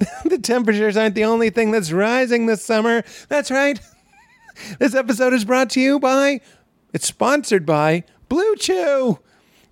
[0.24, 3.02] the temperatures aren't the only thing that's rising this summer.
[3.28, 3.80] That's right.
[4.78, 6.40] this episode is brought to you by,
[6.92, 9.18] it's sponsored by Blue Chew.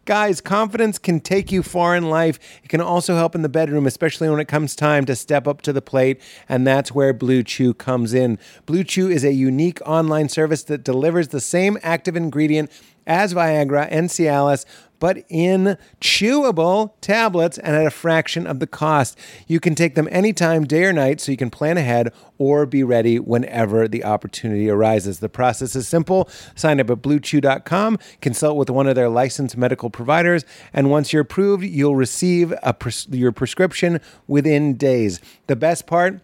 [0.04, 2.38] Guys, confidence can take you far in life.
[2.64, 5.60] It can also help in the bedroom, especially when it comes time to step up
[5.62, 8.38] to the plate, and that's where Blue Chew comes in.
[8.64, 12.70] Blue Chew is a unique online service that delivers the same active ingredient
[13.06, 14.64] as Viagra and Cialis
[14.98, 19.18] but in chewable tablets and at a fraction of the cost.
[19.46, 22.84] You can take them anytime, day or night, so you can plan ahead or be
[22.84, 25.18] ready whenever the opportunity arises.
[25.18, 26.28] The process is simple.
[26.54, 31.22] Sign up at bluechew.com, consult with one of their licensed medical providers, and once you're
[31.22, 35.20] approved, you'll receive pres- your prescription within days.
[35.46, 36.20] The best part,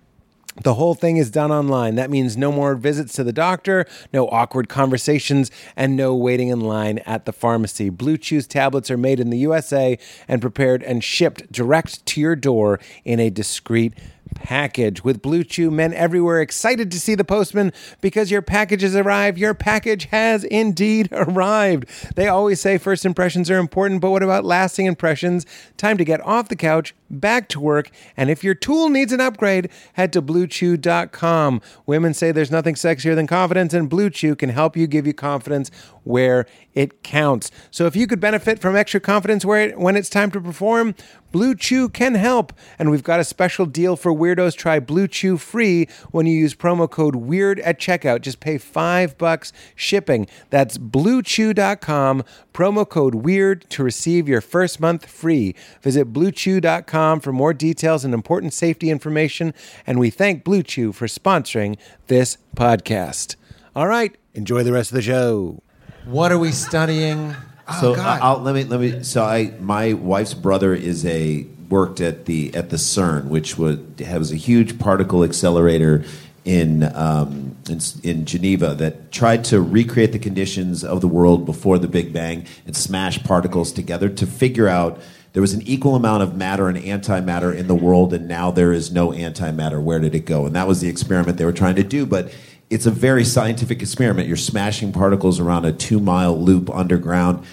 [0.63, 1.97] the whole thing is done online.
[1.97, 6.61] That means no more visits to the doctor, no awkward conversations, and no waiting in
[6.61, 7.91] line at the pharmacy.
[7.91, 9.99] Blue Chew's tablets are made in the USA
[10.29, 13.95] and prepared and shipped direct to your door in a discreet
[14.35, 15.05] package.
[15.05, 19.39] With Blue Chew, men everywhere excited to see the postman because your package has arrived.
[19.39, 21.89] Your package has indeed arrived.
[22.17, 25.47] They always say first impressions are important, but what about lasting impressions?
[25.77, 29.21] Time to get off the couch, back to work, and if your tool needs an
[29.21, 31.61] upgrade, head to bluechew.com.
[31.87, 35.15] Women say there's nothing sexier than confidence, and Blue Chew can help you give you
[35.15, 35.71] confidence
[36.03, 37.51] where it counts.
[37.71, 40.95] So if you could benefit from extra confidence it, when it's time to perform,
[41.31, 42.53] Blue Chew can help.
[42.79, 44.57] And we've got a special deal for weirdos.
[44.57, 48.21] Try Blue Chew free when you use promo code WEIRD at checkout.
[48.21, 50.29] Just pay five bucks shipping.
[50.51, 55.57] That's bluechew.com, promo code WEIRD to receive your first month free.
[55.83, 59.55] Visit bluechew.com for more details and important safety information.
[59.87, 63.37] And we thank Blue Chew for sponsoring this podcast.
[63.75, 65.61] All right, enjoy the rest of the show.
[66.05, 67.35] What are we studying?
[67.67, 68.21] Oh, so God.
[68.21, 69.03] I'll, let me let me.
[69.05, 73.79] So I my wife's brother is a worked at the at the CERN, which was
[74.01, 76.05] has a huge particle accelerator
[76.45, 81.79] in, um, in in Geneva that tried to recreate the conditions of the world before
[81.79, 85.01] the Big Bang and smash particles together to figure out.
[85.33, 88.73] There was an equal amount of matter and antimatter in the world, and now there
[88.73, 89.83] is no antimatter.
[89.83, 90.47] Where did it go?
[90.47, 92.07] And that was the experiment they were trying to do.
[92.07, 92.33] But
[92.71, 94.27] it's a very scientific experiment.
[94.29, 97.45] You're smashing particles around a two mile loop underground.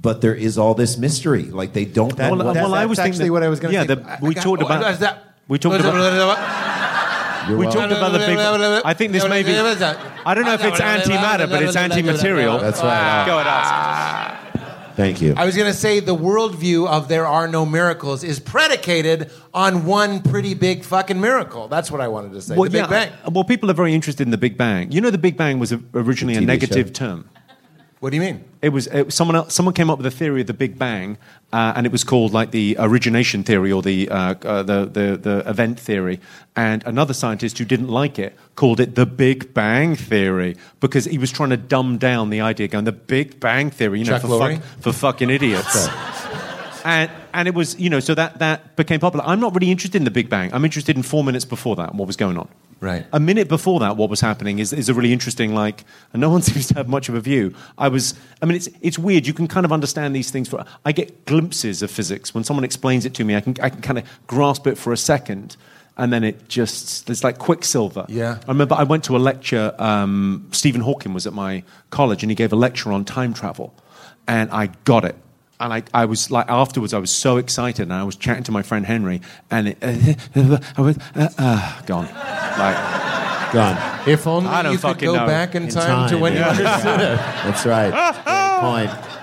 [0.00, 1.44] But there is all this mystery.
[1.44, 2.16] Like they don't.
[2.18, 3.80] well, know what- well, I that's was thinking actually that- what I was gonna Yeah,
[3.82, 3.94] say.
[3.94, 4.84] the- I- we I got- talked about.
[4.84, 5.24] was that?
[5.48, 5.94] We talked about.
[7.48, 7.80] You're We welcome.
[7.82, 8.38] talked about the big.
[8.84, 9.56] I think this may be.
[9.56, 12.60] I don't know if it's antimatter, but it's antimaterial.
[12.60, 13.24] That's right.
[13.26, 13.70] Go ahead, ask.
[13.72, 14.38] Ah.
[14.96, 15.34] Thank you.
[15.36, 19.84] I was going to say the worldview of there are no miracles is predicated on
[19.86, 21.68] one pretty big fucking miracle.
[21.68, 22.54] That's what I wanted to say.
[22.54, 23.12] the Big yeah, Bang.
[23.32, 24.92] Well, people are very interested in the Big Bang.
[24.92, 26.92] You know, the Big Bang was originally a negative show.
[26.92, 27.30] term.
[28.02, 28.42] What do you mean?
[28.60, 31.18] It was it, someone else, someone came up with a theory of the Big Bang,
[31.52, 35.16] uh, and it was called like the origination theory or the, uh, uh, the the
[35.16, 36.18] the event theory.
[36.56, 41.16] And another scientist who didn't like it called it the Big Bang theory because he
[41.16, 44.22] was trying to dumb down the idea, going the Big Bang theory, you know, Chuck
[44.22, 45.86] for, fuck, for fucking idiots.
[46.84, 49.24] And, and it was, you know, so that, that became popular.
[49.26, 50.52] I'm not really interested in the Big Bang.
[50.52, 52.48] I'm interested in four minutes before that, what was going on.
[52.82, 53.06] Right.
[53.12, 56.30] A minute before that, what was happening is, is a really interesting, like, and no
[56.34, 57.54] one seems to have much of a view.
[57.78, 59.26] I was, I mean, it's, it's weird.
[59.26, 60.48] You can kind of understand these things.
[60.48, 62.34] For, I get glimpses of physics.
[62.34, 64.92] When someone explains it to me, I can, I can kind of grasp it for
[64.92, 65.56] a second.
[65.96, 68.06] And then it just, it's like quicksilver.
[68.08, 68.38] Yeah.
[68.44, 72.30] I remember I went to a lecture, um, Stephen Hawking was at my college, and
[72.30, 73.74] he gave a lecture on time travel.
[74.26, 75.14] And I got it.
[75.62, 78.52] And I, I was like, afterwards, I was so excited, and I was chatting to
[78.52, 79.78] my friend Henry, and it,
[80.76, 82.06] I was, uh, uh, gone.
[82.58, 83.02] Like,
[83.52, 84.08] Gone.
[84.08, 85.26] If only I don't you could go know.
[85.26, 86.54] back in, In time, to when yeah.
[86.54, 87.16] you understood it.
[87.16, 87.90] That's right.
[88.90, 89.21] Great point.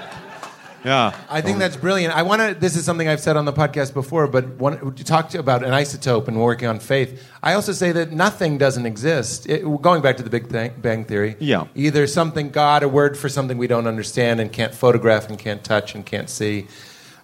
[0.84, 1.15] Yeah.
[1.30, 2.15] I think that's brilliant.
[2.15, 2.53] I want to.
[2.59, 5.71] This is something I've said on the podcast before, but one, you talked about an
[5.71, 7.23] isotope and working on faith.
[7.41, 9.47] I also say that nothing doesn't exist.
[9.49, 11.36] It, going back to the Big Bang, Bang Theory.
[11.39, 11.67] Yeah.
[11.75, 15.63] Either something God, a word for something we don't understand and can't photograph and can't
[15.63, 16.67] touch and can't see.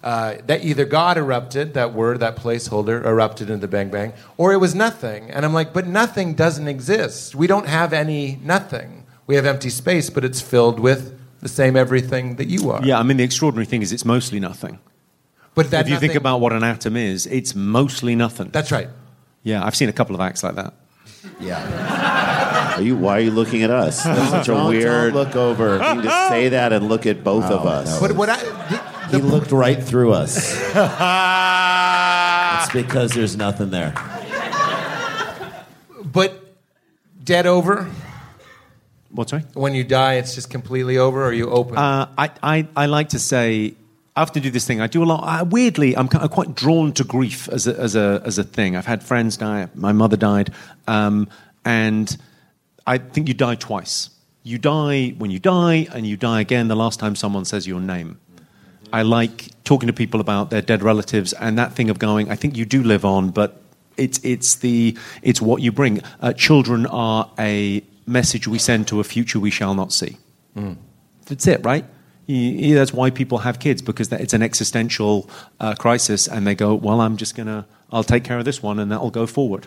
[0.02, 4.58] Uh, that either God erupted, that word, that placeholder erupted into Bang Bang, or it
[4.58, 5.30] was nothing.
[5.32, 7.34] And I'm like, but nothing doesn't exist.
[7.34, 9.04] We don't have any nothing.
[9.26, 12.84] We have empty space, but it's filled with the same everything that you are.
[12.84, 14.78] Yeah, I mean, the extraordinary thing is it's mostly nothing.
[15.54, 18.50] But that if you think about what an atom is, it's mostly nothing.
[18.50, 18.88] That's right.
[19.42, 20.74] yeah, I've seen a couple of acts like that.
[21.40, 22.74] Yeah.
[22.76, 22.96] Are you?
[22.96, 24.02] Why are you looking at us?
[24.04, 25.14] That's such a Don't- weird.
[25.14, 25.78] don't look over.
[25.78, 27.98] thing to say that and look at both of oh, us.
[28.00, 28.36] But what I,
[29.10, 30.36] the, He looked right through us.
[32.62, 33.94] it's because there's nothing there.
[36.04, 36.42] but
[37.24, 37.90] dead over
[39.16, 39.44] What, sorry?
[39.54, 41.78] when you die, it's just completely over, or you open.
[41.78, 43.74] Uh, I, I, I like to say,
[44.14, 44.82] I often do this thing.
[44.82, 45.24] I do a lot.
[45.24, 48.44] I, weirdly, I'm kind of quite drawn to grief as a, as, a, as a
[48.44, 48.76] thing.
[48.76, 49.68] I've had friends die.
[49.74, 50.52] My mother died.
[50.86, 51.28] Um,
[51.64, 52.14] and
[52.86, 54.10] I think you die twice.
[54.42, 57.80] You die when you die, and you die again the last time someone says your
[57.80, 58.20] name.
[58.92, 62.36] I like talking to people about their dead relatives and that thing of going, I
[62.36, 63.60] think you do live on, but
[63.96, 66.02] it's, it's, the, it's what you bring.
[66.20, 70.16] Uh, children are a message we send to a future we shall not see.
[71.26, 71.84] That's it, right?
[72.26, 75.28] You- that's why people have kids because it's an existential
[75.60, 78.78] uh, crisis, and they go, "Well, I'm just gonna, I'll take care of this one,
[78.78, 79.66] and that'll go forward."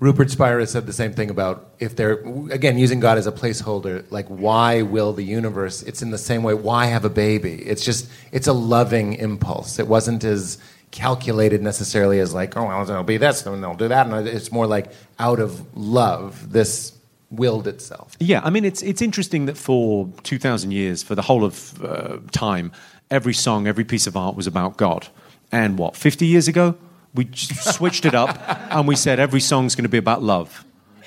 [0.00, 4.04] Rupert Spira said the same thing about if they're again using God as a placeholder.
[4.10, 5.82] Like, why will the universe?
[5.82, 6.54] It's in the same way.
[6.54, 7.54] Why have a baby?
[7.54, 9.78] It's just it's a loving impulse.
[9.78, 10.58] It wasn't as
[10.90, 14.52] calculated necessarily as like, oh, well, they'll be this, and they'll do that, and it's
[14.52, 16.52] more like out of love.
[16.52, 16.92] This
[17.30, 18.16] willed itself.
[18.20, 21.84] Yeah, I mean, it's it's interesting that for two thousand years, for the whole of
[21.84, 22.72] uh, time,
[23.10, 25.08] every song, every piece of art was about God.
[25.52, 26.76] And what fifty years ago,
[27.14, 28.38] we switched it up,
[28.72, 30.64] and we said every song's going to be about love.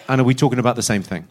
[0.07, 1.27] And are we talking about the same thing?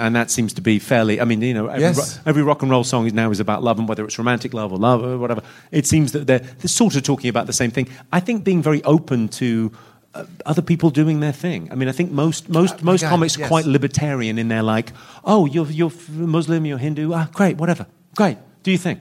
[0.00, 1.20] And that seems to be fairly.
[1.20, 1.98] I mean, you know, every, Yes.
[2.18, 4.54] ro- every rock and roll song is now is about love, and whether it's romantic
[4.54, 5.42] love or love or whatever,
[5.72, 7.88] it seems that they're, they're sort of talking about the same thing.
[8.12, 9.72] I think being very open to
[10.14, 11.68] uh, other people doing their thing.
[11.72, 14.62] I mean, I think most most Uh, most God, comics are quite libertarian in their
[14.62, 14.92] like,
[15.24, 18.38] oh, you're you're Muslim, you're Hindu, ah, great, whatever, great.
[18.62, 19.00] Do you think?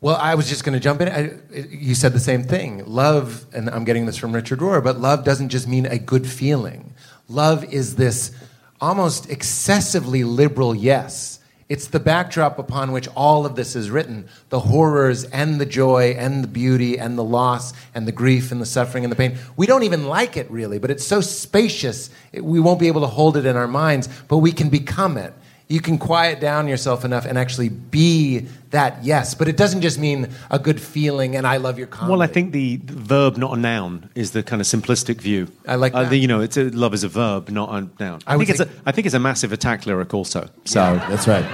[0.00, 1.08] Well, I was just going to jump in.
[1.08, 1.32] I,
[1.68, 2.84] you said the same thing.
[2.86, 6.26] Love, and I'm getting this from Richard Rohr, but love doesn't just mean a good
[6.26, 6.94] feeling.
[7.28, 8.32] Love is this
[8.80, 11.39] almost excessively liberal yes.
[11.70, 16.16] It's the backdrop upon which all of this is written the horrors and the joy
[16.18, 19.38] and the beauty and the loss and the grief and the suffering and the pain.
[19.56, 23.02] We don't even like it really, but it's so spacious, it- we won't be able
[23.02, 25.32] to hold it in our minds, but we can become it
[25.70, 29.34] you can quiet down yourself enough and actually be that yes.
[29.34, 32.10] But it doesn't just mean a good feeling and I love your comedy.
[32.10, 35.46] Well, I think the the verb, not a noun, is the kind of simplistic view.
[35.68, 36.10] I like Uh, that.
[36.10, 38.20] the, you know, it's a, love is a verb, not a noun.
[38.26, 40.48] I, I would think it's a, think- I think it's a Massive Attack lyric also.
[40.64, 41.44] So That's right.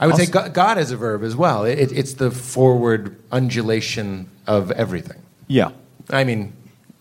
[0.00, 1.64] I would say go- God is a verb as well.
[1.64, 5.18] It, it's the forward undulation of everything.
[5.48, 5.70] yeah,
[6.10, 6.52] I mean,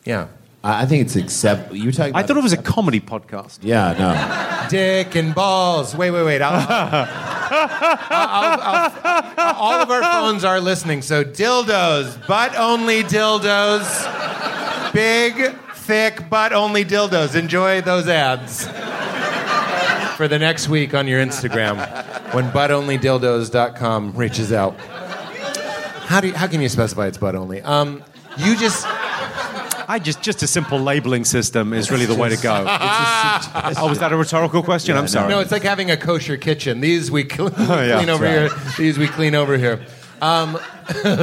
[0.05, 0.27] yeah.
[0.63, 1.73] I I think it's accept.
[1.73, 2.15] You were talking.
[2.15, 3.59] I thought it was a comedy podcast.
[3.61, 4.69] Yeah, no.
[4.69, 5.95] Dick and balls.
[5.95, 6.41] Wait, wait, wait.
[6.41, 7.07] I'll, I'll-
[8.09, 8.61] I'll-
[9.03, 11.01] I'll- all of our phones are listening.
[11.01, 14.93] So dildos, but only dildos.
[14.93, 17.35] Big, thick, but only dildos.
[17.35, 18.65] Enjoy those ads
[20.17, 21.77] for the next week on your Instagram
[22.33, 24.75] when butonlydildos.com reaches out.
[26.07, 27.61] How do you, how can you specify it's butt only?
[27.61, 28.03] Um,
[28.37, 28.85] you just
[29.93, 32.65] I just just a simple labeling system is really the way to go.
[32.67, 34.97] oh, was that a rhetorical question?
[34.97, 35.29] I'm sorry.
[35.29, 36.81] no, it's like having a kosher kitchen.
[36.81, 38.49] These we cl- yeah, clean over here.
[38.75, 39.85] These we clean over here.
[40.19, 40.57] Um,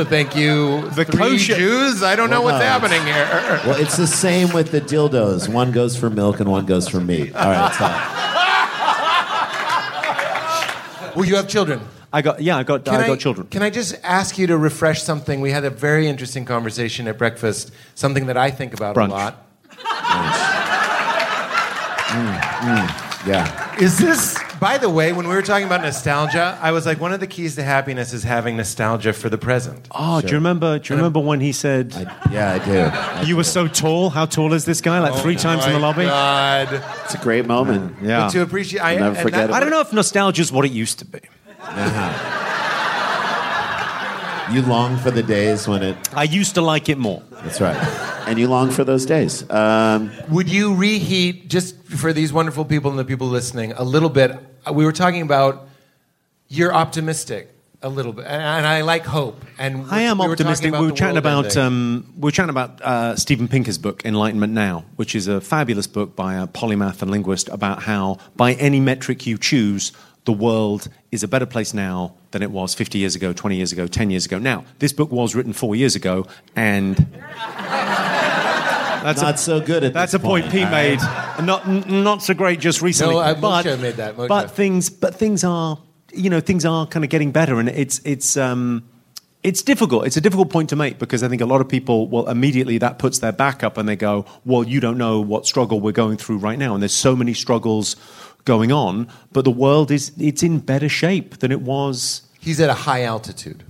[0.06, 0.88] thank you.
[0.90, 2.04] The Three kosher- Jews.
[2.04, 3.60] I don't know what's happening here.
[3.66, 5.52] Well, it's the same with the dildos.
[5.52, 7.34] One goes for milk and one goes for meat.
[7.34, 7.96] All right, stop.
[11.16, 11.80] Well, you have children.
[12.12, 13.46] I got yeah, I got Can I got children.
[13.48, 15.40] Can I just ask you to refresh something?
[15.40, 17.72] We had a very interesting conversation at breakfast.
[17.94, 19.08] Something that I think about Brunch.
[19.08, 19.46] a lot.
[22.11, 23.76] Mm, mm, yeah.
[23.80, 27.12] Is this, by the way, when we were talking about nostalgia, I was like, one
[27.12, 29.86] of the keys to happiness is having nostalgia for the present.
[29.92, 30.80] Oh, do you remember?
[30.80, 32.58] Do you remember when he said I, yeah,
[33.20, 33.26] I do.
[33.28, 34.11] you were so tall?
[34.11, 34.98] How tall is this guy?
[34.98, 36.04] Like three oh times in the Oh lobby.
[36.04, 36.82] God.
[37.04, 37.94] It's a great moment.
[38.02, 38.22] Yeah.
[38.24, 39.52] But to appreciate, I, I'll never forget that- it.
[39.52, 41.20] I don't know if nostalgia is what it used to be.
[44.50, 45.96] You long for the days when it.
[46.12, 47.22] I used to like it more.
[47.30, 47.76] That's right.
[48.26, 49.48] And you long for those days.
[49.48, 54.08] Um, Would you reheat, just for these wonderful people and the people listening, a little
[54.08, 54.32] bit?
[54.66, 55.68] uh, We were talking about
[56.48, 59.44] you're optimistic a little bit, and, and I like hope.
[59.56, 60.72] And I am we were optimistic.
[60.72, 64.84] we were chatting about um, we were chatting about uh, Steven Pinker's book Enlightenment Now,
[64.96, 69.26] which is a fabulous book by a polymath and linguist about how, by any metric
[69.26, 69.92] you choose,
[70.24, 73.72] the world is a better place now than it was 50 years ago, 20 years
[73.72, 74.38] ago, 10 years ago.
[74.38, 76.96] Now, this book was written four years ago, and
[79.02, 80.98] that's not a, so good at that's a point, point, Pete right?
[80.98, 81.00] made.
[81.40, 83.14] Not n- not so great just recently.
[83.14, 84.28] No, uh, but, Moshe made that, Moshe.
[84.28, 85.78] But things, but things are,
[86.12, 88.84] you know, things are kind of getting better, and it's it's um,
[89.42, 90.06] it's difficult.
[90.06, 92.76] It's a difficult point to make because I think a lot of people, well, immediately
[92.78, 95.92] that puts their back up and they go, well, you don't know what struggle we're
[95.92, 97.96] going through right now, and there's so many struggles
[98.45, 102.22] going on, but the world is it's in better shape than it was.
[102.41, 103.64] He's at a high altitude.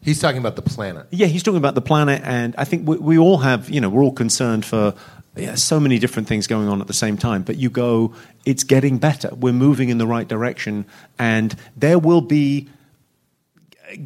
[0.00, 1.06] He's talking about the planet.
[1.10, 3.88] Yeah, he's talking about the planet, and I think we, we all have, you know,
[3.88, 4.94] we're all concerned for
[5.34, 7.42] yeah, so many different things going on at the same time.
[7.42, 8.14] But you go,
[8.44, 9.34] it's getting better.
[9.34, 10.86] We're moving in the right direction,
[11.18, 12.68] and there will be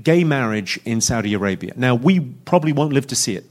[0.03, 1.73] gay marriage in Saudi Arabia.
[1.77, 3.45] Now, we probably won't live to see it,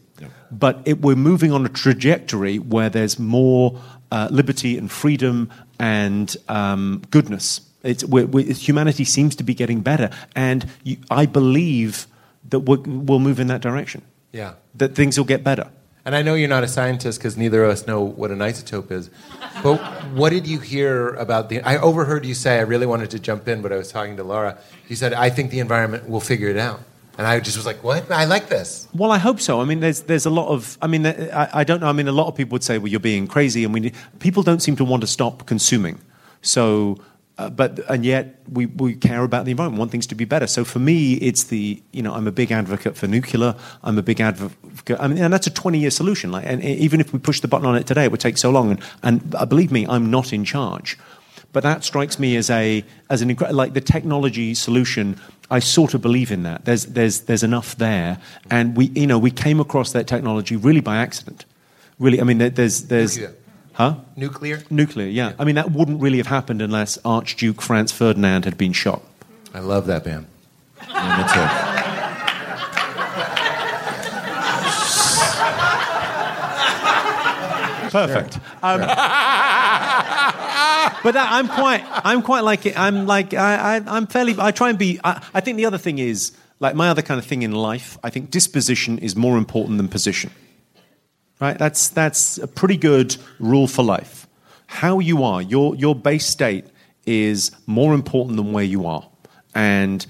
[0.51, 3.79] but it, we're moving on a trajectory where there's more
[4.11, 7.61] uh, liberty and freedom and um, goodness.
[7.81, 12.07] It's, we we humanity seems to be getting better, and you, I believe
[12.49, 14.01] that we're, we'll move in that direction.
[14.31, 14.55] Yeah.
[14.75, 15.69] That things will get better.
[16.05, 18.89] And I know you're not a scientist because neither of us know what an isotope
[18.89, 19.09] is.
[19.61, 19.77] But
[20.13, 21.61] what did you hear about the?
[21.61, 22.57] I overheard you say.
[22.57, 24.57] I really wanted to jump in, but I was talking to Laura.
[24.87, 26.79] You said, "I think the environment will figure it out,"
[27.19, 28.09] and I just was like, "What?
[28.09, 29.59] I like this." Well, I hope so.
[29.59, 30.77] I mean, there's there's a lot of.
[30.81, 31.87] I mean, I, I don't know.
[31.87, 33.95] I mean, a lot of people would say, "Well, you're being crazy," and we need,
[34.19, 35.99] people don't seem to want to stop consuming.
[36.41, 36.95] So,
[37.37, 40.47] uh, but and yet we we care about the environment, want things to be better.
[40.47, 43.53] So for me, it's the you know I'm a big advocate for nuclear.
[43.83, 44.97] I'm a big advocate.
[44.97, 46.31] I mean, and that's a 20 year solution.
[46.31, 48.49] Like, and even if we push the button on it today, it would take so
[48.49, 48.71] long.
[48.71, 50.97] And and uh, believe me, I'm not in charge.
[51.51, 55.19] But that strikes me as a as an incre- like the technology solution.
[55.51, 56.65] I sort of believe in that.
[56.65, 58.19] There's there's there's enough there,
[58.51, 61.45] and we you know we came across that technology really by accident.
[61.97, 63.35] Really, I mean there's there's Nuclear.
[63.73, 64.63] huh Nuclear.
[64.69, 65.07] nuclear.
[65.07, 69.01] Yeah, I mean that wouldn't really have happened unless Archduke Franz Ferdinand had been shot.
[69.53, 70.27] I love that band.
[70.87, 71.79] yeah, me too.
[77.91, 78.37] Perfect.
[78.61, 78.81] Um,
[81.03, 82.77] But that, I'm quite, I'm quite like it.
[82.77, 84.35] I'm like, I, I, I'm fairly.
[84.37, 84.99] I try and be.
[85.03, 87.97] I, I think the other thing is like my other kind of thing in life.
[88.03, 90.31] I think disposition is more important than position.
[91.39, 91.57] Right.
[91.57, 94.27] That's that's a pretty good rule for life.
[94.67, 96.65] How you are, your your base state
[97.05, 99.07] is more important than where you are,
[99.55, 100.05] and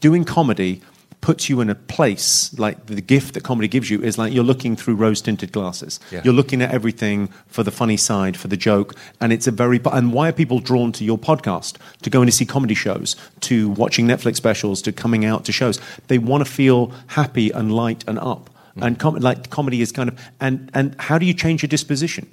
[0.00, 0.80] doing comedy
[1.28, 4.42] puts you in a place like the gift that comedy gives you is like you're
[4.42, 6.00] looking through rose tinted glasses.
[6.10, 6.22] Yeah.
[6.24, 9.78] You're looking at everything for the funny side, for the joke, and it's a very.
[9.92, 13.68] And why are people drawn to your podcast, to going to see comedy shows, to
[13.68, 15.78] watching Netflix specials, to coming out to shows?
[16.06, 18.48] They want to feel happy and light and up.
[18.78, 18.86] Mm.
[18.86, 22.26] And com- like comedy is kind of and and how do you change your disposition?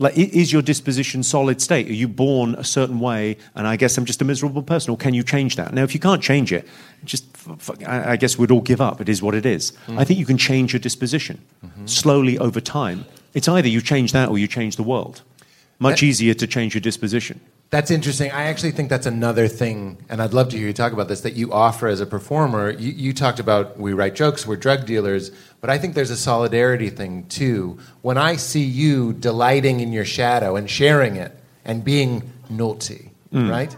[0.00, 1.88] Like, is your disposition solid state?
[1.88, 4.96] Are you born a certain way, and I guess I'm just a miserable person, or
[4.96, 5.74] can you change that?
[5.74, 6.68] Now, if you can't change it,
[7.04, 7.24] just
[7.86, 9.00] I guess we'd all give up.
[9.00, 9.72] It is what it is.
[9.72, 9.98] Mm-hmm.
[9.98, 11.86] I think you can change your disposition mm-hmm.
[11.86, 13.06] slowly over time.
[13.34, 15.22] It's either you change that or you change the world.
[15.80, 17.40] Much That- easier to change your disposition.
[17.70, 18.30] That's interesting.
[18.30, 21.20] I actually think that's another thing, and I'd love to hear you talk about this,
[21.20, 22.70] that you offer as a performer.
[22.70, 26.16] You, you talked about we write jokes, we're drug dealers, but I think there's a
[26.16, 27.78] solidarity thing too.
[28.00, 33.50] When I see you delighting in your shadow and sharing it and being naughty, mm.
[33.50, 33.76] right?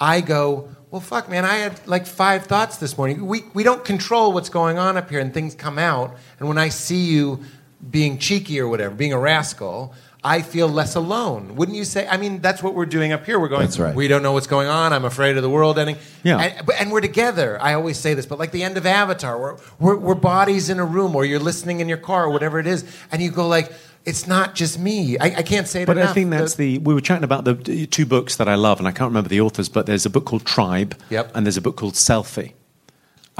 [0.00, 3.24] I go, well, fuck, man, I had like five thoughts this morning.
[3.24, 6.16] We, we don't control what's going on up here, and things come out.
[6.40, 7.44] And when I see you
[7.88, 9.94] being cheeky or whatever, being a rascal,
[10.24, 11.56] I feel less alone.
[11.56, 12.06] Wouldn't you say?
[12.06, 13.40] I mean, that's what we're doing up here.
[13.40, 13.92] We're going, That's right.
[13.94, 14.92] we don't know what's going on.
[14.92, 15.96] I'm afraid of the world ending.
[16.22, 16.38] Yeah.
[16.38, 17.60] And, but- and we're together.
[17.60, 20.78] I always say this, but like the end of Avatar, we're, we're, we're bodies in
[20.78, 23.48] a room, or you're listening in your car, or whatever it is, and you go
[23.48, 23.72] like,
[24.04, 25.18] it's not just me.
[25.18, 26.10] I, I can't say it But enough.
[26.10, 26.78] I think that's the.
[26.78, 29.40] We were chatting about the two books that I love, and I can't remember the
[29.40, 31.32] authors, but there's a book called Tribe, Yep.
[31.34, 32.52] and there's a book called Selfie.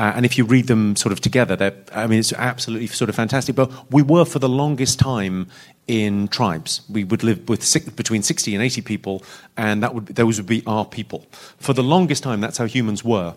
[0.02, 3.08] Uh, and if you read them sort of together, they're, I mean, it's absolutely sort
[3.08, 3.54] of fantastic.
[3.54, 5.46] But we were for the longest time
[5.86, 6.80] in tribes.
[6.90, 9.22] We would live with six, between 60 and 80 people,
[9.56, 11.24] and that would, those would be our people.
[11.58, 13.36] For the longest time, that's how humans were.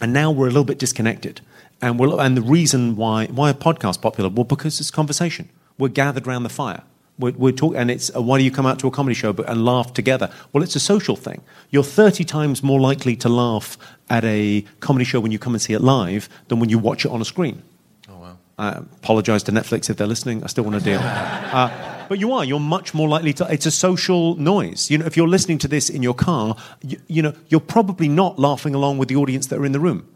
[0.00, 1.42] And now we're a little bit disconnected.
[1.82, 4.30] And, we're, and the reason why, why are podcasts popular?
[4.30, 5.50] Well, because it's conversation.
[5.76, 6.82] We're gathered around the fire.
[7.18, 9.32] We're, we're talk, and it's uh, why do you come out to a comedy show
[9.32, 10.30] but, and laugh together?
[10.52, 11.40] Well, it's a social thing.
[11.70, 13.78] You're 30 times more likely to laugh
[14.10, 17.04] at a comedy show when you come and see it live than when you watch
[17.04, 17.62] it on a screen.
[18.08, 18.38] Oh, wow.
[18.58, 20.44] I apologize to Netflix if they're listening.
[20.44, 21.00] I still want a deal.
[21.46, 21.70] Uh,
[22.08, 22.44] but you are.
[22.44, 23.50] You're much more likely to.
[23.50, 24.90] It's a social noise.
[24.90, 28.08] You know, if you're listening to this in your car, you, you know, you're probably
[28.08, 30.06] not laughing along with the audience that are in the room.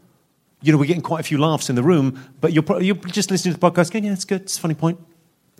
[0.61, 2.95] You know, we're getting quite a few laughs in the room, but you're, pro- you're
[2.95, 4.41] just listening to the podcast going, yeah, it's good.
[4.41, 4.99] It's a funny point.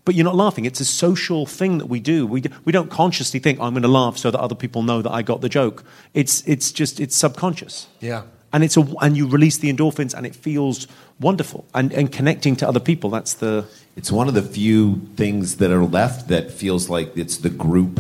[0.04, 0.66] But you're not laughing.
[0.66, 2.26] It's a social thing that we do.
[2.26, 5.12] We, we don't consciously think, I'm going to laugh so that other people know that
[5.12, 5.84] I got the joke.
[6.14, 8.24] It's, it's just, it's subconscious Yeah.
[8.54, 10.88] and it's a and you release the endorphins and it feels
[11.20, 13.64] wonderful and and connecting to other people that's the
[13.96, 17.96] It's one of the few things that are left that feels like it's the group,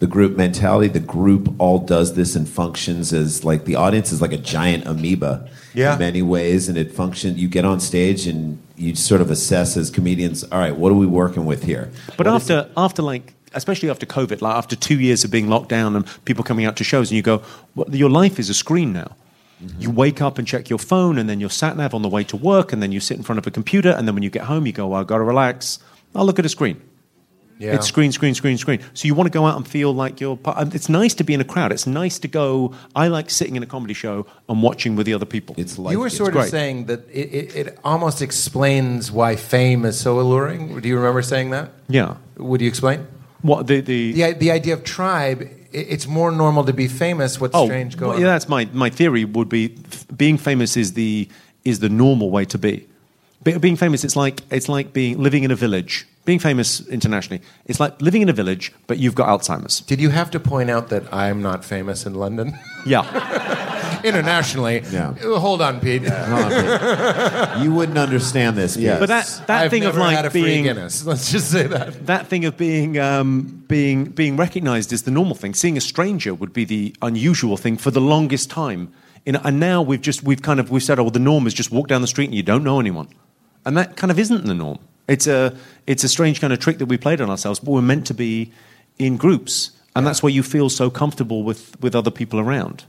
[0.00, 0.88] the group mentality.
[0.88, 4.86] The group all does this and functions as like the audience is like a giant
[4.86, 5.92] amoeba Yeah.
[5.92, 7.38] in many ways, and it functions.
[7.38, 10.42] You get on stage and you sort of assess as comedians.
[10.44, 11.90] All right, what are we working with here?
[12.16, 15.96] but after after like especially after covid like after 2 years of being locked down
[15.96, 17.42] and people coming out to shows and you go
[17.74, 19.16] well, your life is a screen now
[19.60, 19.80] mm-hmm.
[19.82, 22.22] you wake up and check your phone and then you're sat nav on the way
[22.22, 24.30] to work and then you sit in front of a computer and then when you
[24.30, 25.80] get home you go well, i've got to relax
[26.14, 26.80] i'll look at a screen
[27.60, 27.74] Yeah.
[27.74, 28.80] It's screen, screen, screen, screen.
[28.94, 30.36] So you want to go out and feel like you're.
[30.36, 31.72] Part, it's nice to be in a crowd.
[31.72, 32.72] It's nice to go.
[32.96, 35.54] I like sitting in a comedy show and watching with the other people.
[35.58, 36.50] It's like you were sort of great.
[36.50, 40.80] saying that it, it, it almost explains why fame is so alluring.
[40.80, 41.72] Do you remember saying that?
[41.88, 42.16] yeah.
[42.38, 43.06] Would you explain?
[43.42, 47.38] What the the The, the idea of tribe, it's more normal to be famous.
[47.38, 50.76] What's oh, strange well, going yeah, that's my, my theory would be f- being famous
[50.78, 51.28] is the
[51.64, 52.86] is the normal way to be.
[53.42, 56.06] Be- being famous it's like it's like being living in a village.
[56.26, 59.80] Being famous internationally, it's like living in a village, but you've got Alzheimer's.
[59.80, 62.58] Did you have to point out that I'm not famous in London?
[62.84, 63.02] Yeah,
[64.04, 64.82] Internationally.
[64.90, 65.14] Yeah.
[65.14, 66.02] Hold on, Pete.
[67.62, 68.76] you wouldn't understand this.
[68.76, 68.98] Yeah.
[68.98, 71.04] but that that I've thing of like had a free being Guinness.
[71.06, 72.06] Let's just say that.
[72.06, 75.54] that thing of being um, being being recognized is the normal thing.
[75.54, 78.92] Seeing a stranger would be the unusual thing for the longest time.
[79.26, 81.54] In, and now we've just we've kind of we've said, oh, well, the norm is
[81.54, 83.08] just walk down the street and you don't know anyone,
[83.64, 84.78] and that kind of isn't the norm.
[85.08, 85.56] It's a
[85.86, 88.14] it's a strange kind of trick that we played on ourselves, but we're meant to
[88.14, 88.52] be
[88.98, 92.84] in groups, and that's where you feel so comfortable with with other people around.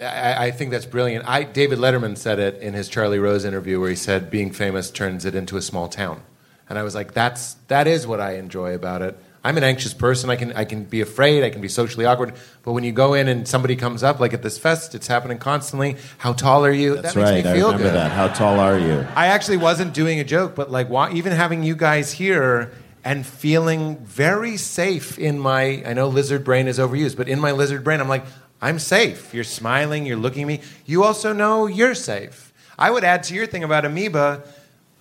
[0.00, 1.28] I, I think that's brilliant.
[1.28, 4.90] I, David Letterman said it in his Charlie Rose interview, where he said being famous
[4.90, 6.22] turns it into a small town,
[6.68, 9.18] and I was like, that's that is what I enjoy about it.
[9.44, 10.30] I'm an anxious person.
[10.30, 11.44] I can I can be afraid.
[11.44, 12.32] I can be socially awkward.
[12.62, 15.36] But when you go in and somebody comes up, like at this fest, it's happening
[15.38, 15.96] constantly.
[16.16, 16.94] How tall are you?
[16.94, 17.44] That's that makes right.
[17.44, 17.94] me I feel remember good.
[17.94, 18.10] that.
[18.12, 19.06] How tall are you?
[19.14, 22.72] I actually wasn't doing a joke, but like wa- even having you guys here
[23.04, 27.52] and feeling very safe in my I know lizard brain is overused, but in my
[27.52, 28.24] lizard brain I'm like
[28.62, 29.34] I'm safe.
[29.34, 30.60] You're smiling, you're looking at me.
[30.86, 32.50] You also know you're safe.
[32.78, 34.42] I would add to your thing about amoeba,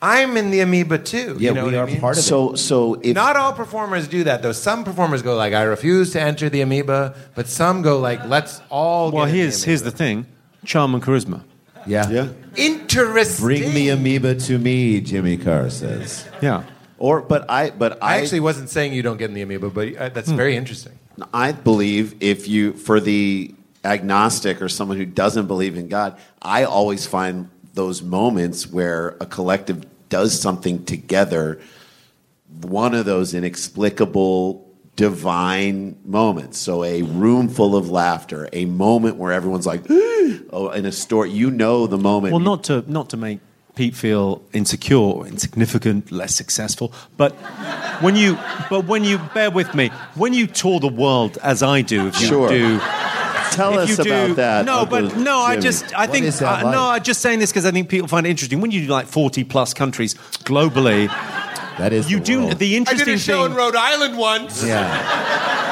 [0.03, 1.37] I'm in the amoeba too.
[1.39, 2.01] Yeah, you know we are I mean?
[2.01, 2.23] part of it.
[2.27, 4.51] So, so if Not all performers do that though.
[4.51, 8.59] Some performers go like I refuse to enter the amoeba, but some go like let's
[8.69, 10.25] all Well, get here's the here's the thing:
[10.65, 11.39] charm and charisma.
[11.85, 12.09] Yeah.
[12.09, 13.45] yeah, Interesting.
[13.45, 16.27] Bring the amoeba to me, Jimmy Carr says.
[16.41, 16.63] Yeah.
[16.97, 19.69] or but I, but I I actually wasn't saying you don't get in the amoeba,
[19.69, 20.37] but uh, that's Hmm.
[20.37, 20.93] very interesting.
[21.33, 23.53] I believe if you, for the
[23.85, 29.25] agnostic or someone who doesn't believe in God, I always find those moments where a
[29.25, 29.83] collective
[30.14, 31.59] does something together,
[32.61, 34.64] one of those inexplicable
[34.95, 36.59] divine moments.
[36.59, 41.32] So a room full of laughter, a moment where everyone's like, oh, in a story,
[41.32, 42.32] you know the moment.
[42.34, 43.39] Well, not to not to make
[43.74, 47.32] Pete feel insecure, insignificant, less successful, but
[48.03, 48.38] when you
[48.70, 52.22] but when you bear with me, when you tour the world as I do, if
[52.22, 52.49] you Sure.
[52.49, 52.80] do.
[53.55, 54.65] Tell if us you do, about that.
[54.65, 56.83] No, Uncle but no, I just I What think is that uh, no.
[56.89, 58.61] I'm just saying this because I think people find it interesting.
[58.61, 61.07] When you do like 40 plus countries globally,
[61.77, 62.59] That is you the do world.
[62.59, 63.13] the interesting thing.
[63.13, 63.51] I did a show thing.
[63.51, 64.63] in Rhode Island once.
[64.63, 65.62] Yeah.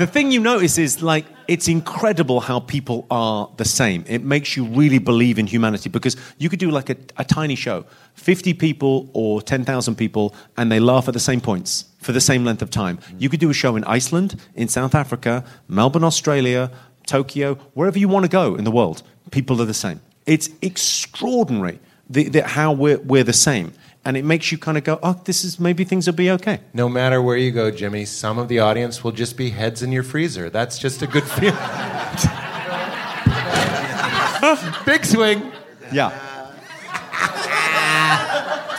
[0.00, 4.02] The thing you notice is like it's incredible how people are the same.
[4.08, 7.54] It makes you really believe in humanity because you could do like a, a tiny
[7.54, 7.84] show,
[8.14, 12.46] 50 people or 10,000 people, and they laugh at the same points for the same
[12.46, 12.98] length of time.
[13.18, 16.70] You could do a show in Iceland, in South Africa, Melbourne, Australia,
[17.04, 19.02] Tokyo, wherever you want to go in the world.
[19.30, 20.00] People are the same.
[20.24, 21.78] It's extraordinary
[22.08, 23.74] the, the, how we're, we're the same.
[24.04, 26.60] And it makes you kind of go, oh, this is maybe things will be okay.
[26.72, 29.92] No matter where you go, Jimmy, some of the audience will just be heads in
[29.92, 30.48] your freezer.
[30.48, 31.54] That's just a good feeling.
[34.86, 35.52] Big swing.
[35.92, 36.08] Yeah.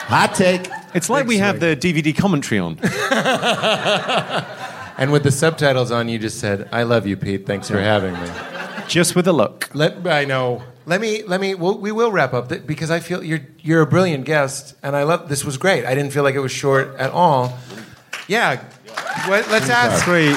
[0.09, 0.67] Hot take.
[0.95, 2.80] It's like Big we have the DVD commentary on.
[4.97, 7.47] And with the subtitles on, you just said, "I love you, Pete.
[7.47, 8.30] Thanks for having me."
[8.91, 9.69] just with a look.
[9.74, 10.63] Let I know.
[10.86, 11.53] Let me let me.
[11.55, 14.95] We'll, we will wrap up th- because I feel you're you're a brilliant guest, and
[14.95, 15.29] I love.
[15.29, 15.86] This was great.
[15.86, 17.57] I didn't feel like it was short at all.
[18.27, 18.63] Yeah.
[19.27, 20.36] What, let's ask Sweet.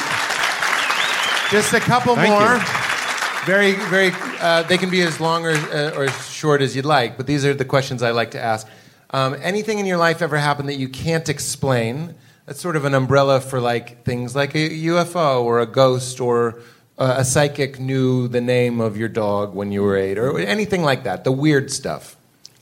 [1.50, 2.54] just a couple Thank more.
[2.56, 3.46] you.
[3.46, 4.10] Very very.
[4.40, 7.26] Uh, they can be as long or uh, or as short as you'd like, but
[7.26, 8.66] these are the questions I like to ask.
[9.10, 12.14] Um, anything in your life ever happened that you can't explain?
[12.46, 16.60] That's sort of an umbrella for like things like a UFO or a ghost or
[16.98, 20.82] uh, a psychic knew the name of your dog when you were eight or anything
[20.82, 21.24] like that.
[21.24, 22.16] The weird stuff.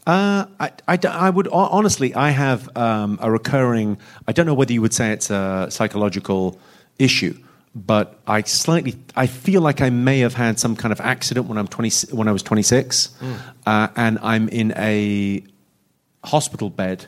[0.06, 3.98] Uh, I, I, I would honestly, I have um, a recurring.
[4.26, 6.58] I don't know whether you would say it's a psychological
[6.98, 7.36] issue,
[7.74, 11.56] but I slightly, I feel like I may have had some kind of accident when
[11.56, 13.10] I'm twenty, when I was twenty six,
[13.64, 15.44] uh, and I'm in a
[16.24, 17.06] hospital bed,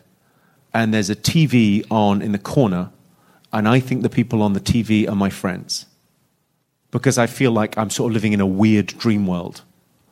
[0.72, 2.90] and there's a TV on in the corner,
[3.52, 5.86] and I think the people on the TV are my friends,
[6.94, 9.62] because I feel like I'm sort of living in a weird dream world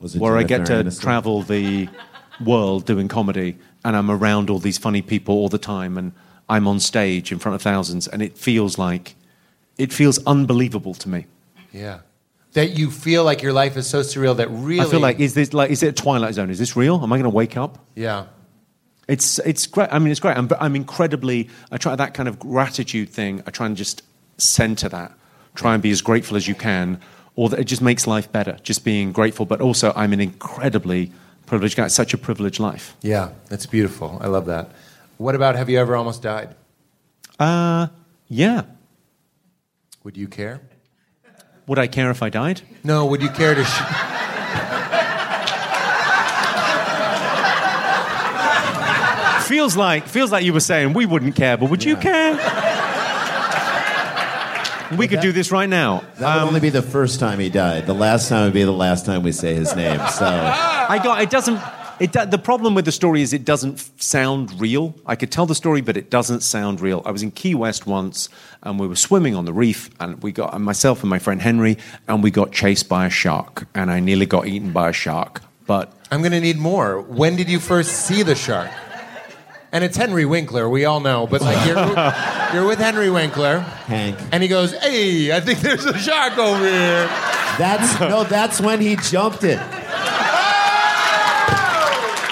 [0.00, 1.00] Was where I get to Aniston?
[1.00, 1.88] travel the
[2.44, 6.12] world doing comedy, and I'm around all these funny people all the time, and
[6.48, 9.14] I'm on stage in front of thousands, and it feels like
[9.78, 11.26] it feels unbelievable to me.
[11.72, 12.00] Yeah.
[12.54, 14.80] That you feel like your life is so surreal that really.
[14.80, 16.50] I feel like is this like is it a twilight zone?
[16.50, 17.00] Is this real?
[17.00, 17.78] Am I going to wake up?
[17.94, 18.26] Yeah.
[19.06, 19.88] It's it's great.
[19.92, 20.36] I mean, it's great.
[20.36, 21.48] I'm I'm incredibly.
[21.70, 23.40] I try that kind of gratitude thing.
[23.46, 24.02] I try and just
[24.36, 25.12] center that.
[25.54, 27.00] Try and be as grateful as you can,
[27.36, 28.58] or that it just makes life better.
[28.62, 31.12] Just being grateful, but also I'm an incredibly
[31.46, 31.86] privileged guy.
[31.86, 32.96] It's such a privileged life.
[33.02, 33.30] Yeah.
[33.48, 34.18] That's beautiful.
[34.22, 34.70] I love that.
[35.18, 36.54] What about have you ever almost died?
[37.38, 37.88] Uh,
[38.28, 38.62] yeah.
[40.04, 40.60] Would you care?
[41.66, 42.62] Would I care if I died?
[42.82, 43.04] No.
[43.06, 43.64] Would you care to?
[43.64, 43.68] Sh-
[49.46, 52.32] Feels like feels like you were saying we wouldn't care, but would you care?
[54.98, 56.04] We could do this right now.
[56.18, 57.86] That would um, only be the first time he died.
[57.86, 59.98] The last time would be the last time we say his name.
[60.10, 61.30] So I got it.
[61.30, 61.60] Doesn't
[62.00, 62.30] it?
[62.30, 64.94] The problem with the story is it doesn't sound real.
[65.06, 67.02] I could tell the story, but it doesn't sound real.
[67.04, 68.28] I was in Key West once,
[68.62, 71.40] and we were swimming on the reef, and we got and myself and my friend
[71.40, 71.78] Henry,
[72.08, 75.42] and we got chased by a shark, and I nearly got eaten by a shark.
[75.66, 77.00] But I'm going to need more.
[77.00, 78.70] When did you first see the shark?
[79.74, 81.76] And it's Henry Winkler, we all know, but like you're,
[82.54, 84.18] you're with Henry Winkler, Hank.
[84.30, 87.06] and he goes, "Hey, I think there's a shark over here."
[87.58, 89.58] that's no, that's when he jumped it.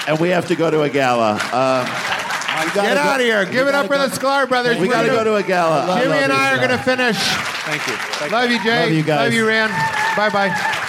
[0.07, 1.39] And we have to go to a gala.
[1.51, 1.85] Uh,
[2.75, 3.43] Get go- out of here!
[3.45, 4.77] we Give it up for gotta the go- Sklar brothers.
[4.77, 5.99] We got to go to a gala.
[5.99, 7.17] Jimmy and I are going to finish.
[7.17, 8.31] thank you.
[8.31, 8.83] Love you, Jay.
[8.83, 9.25] Love you guys.
[9.25, 9.71] Love you, Rand.
[10.15, 10.87] Bye bye.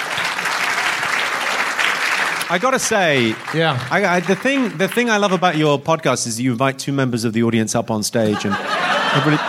[2.52, 3.78] I gotta say, Yeah.
[3.90, 6.92] I, I, the thing the thing I love about your podcast is you invite two
[6.92, 8.54] members of the audience up on stage and.
[9.14, 9.42] everybody-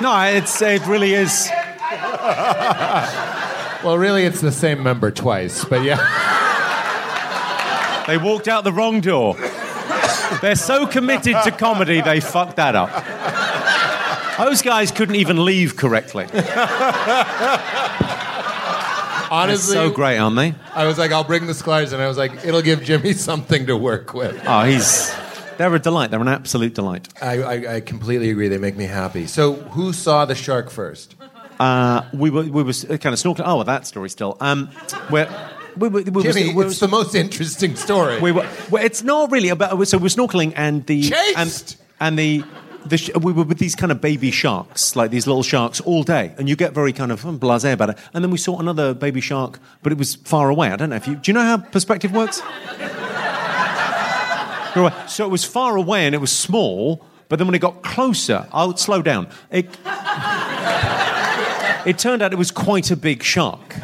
[0.00, 1.50] No, it's it really is.
[3.84, 5.98] Well, really, it's the same member twice, but yeah.
[8.08, 9.36] They walked out the wrong door.
[10.40, 12.90] They're so committed to comedy, they fucked that up.
[14.38, 16.24] Those guys couldn't even leave correctly.
[19.30, 20.54] They're Honestly, so great, aren't they?
[20.74, 23.66] I was like, I'll bring the Sklars, and I was like, it'll give Jimmy something
[23.66, 24.40] to work with.
[24.46, 25.12] Oh, he's.
[25.58, 26.10] They're a delight.
[26.10, 27.08] They're an absolute delight.
[27.20, 28.48] I, I, I completely agree.
[28.48, 29.26] They make me happy.
[29.26, 31.16] So, who saw the shark first?
[31.58, 33.44] Uh, we were we were kind of snorkeling.
[33.46, 34.36] Oh, well, that story still.
[34.40, 34.70] Um,
[35.10, 35.28] we're,
[35.76, 38.20] we were, we were, Jimmy, we were, it's the most interesting story.
[38.20, 39.88] we were, well, it's not really about.
[39.88, 41.36] So we're snorkeling and the Chased!
[41.38, 42.44] and, and the.
[42.94, 46.34] Sh- we were with these kind of baby sharks, like these little sharks, all day,
[46.38, 47.98] and you get very kind of um, blasé about it.
[48.12, 50.70] And then we saw another baby shark, but it was far away.
[50.70, 51.30] I don't know if you do.
[51.30, 52.42] You know how perspective works?
[55.08, 58.46] So it was far away and it was small, but then when it got closer,
[58.52, 59.28] I'll slow down.
[59.50, 59.70] It,
[61.86, 63.74] it turned out it was quite a big shark.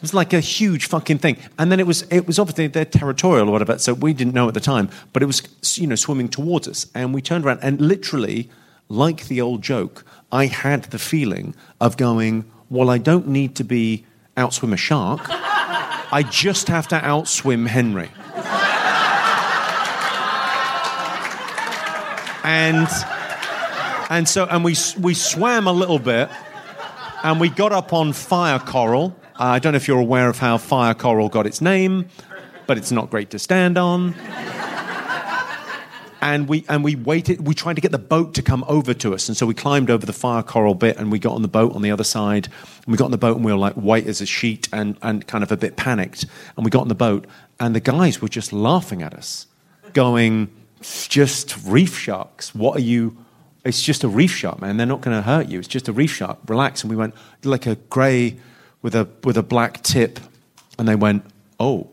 [0.00, 1.36] It was like a huge fucking thing.
[1.58, 4.48] And then it was it was obviously they're territorial or whatever, so we didn't know
[4.48, 5.42] at the time, but it was
[5.78, 6.86] you know swimming towards us.
[6.94, 8.48] And we turned around and literally
[8.88, 13.64] like the old joke, I had the feeling of going, well, I don't need to
[13.64, 14.06] be
[14.38, 15.20] outswim a shark.
[15.28, 18.10] I just have to outswim Henry.
[22.42, 22.88] and
[24.08, 26.30] and so and we we swam a little bit
[27.22, 30.56] and we got up on fire coral i don't know if you're aware of how
[30.56, 32.08] fire coral got its name
[32.70, 34.14] but it's not great to stand on.
[36.22, 39.12] And we and we waited we tried to get the boat to come over to
[39.12, 41.48] us and so we climbed over the fire coral bit and we got on the
[41.48, 42.46] boat on the other side.
[42.46, 44.96] And we got on the boat and we were like white as a sheet and
[45.02, 46.26] and kind of a bit panicked.
[46.56, 47.26] And we got on the boat
[47.58, 49.48] and the guys were just laughing at us
[49.94, 50.48] going
[51.08, 52.54] just reef sharks.
[52.54, 53.16] What are you
[53.64, 54.76] it's just a reef shark man.
[54.76, 55.58] They're not going to hurt you.
[55.58, 56.38] It's just a reef shark.
[56.46, 56.84] Relax.
[56.84, 58.36] And we went like a gray
[58.82, 60.18] with a with a black tip
[60.78, 61.22] and they went
[61.58, 61.88] oh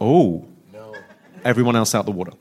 [0.00, 0.44] oh
[1.44, 2.32] everyone else out the water.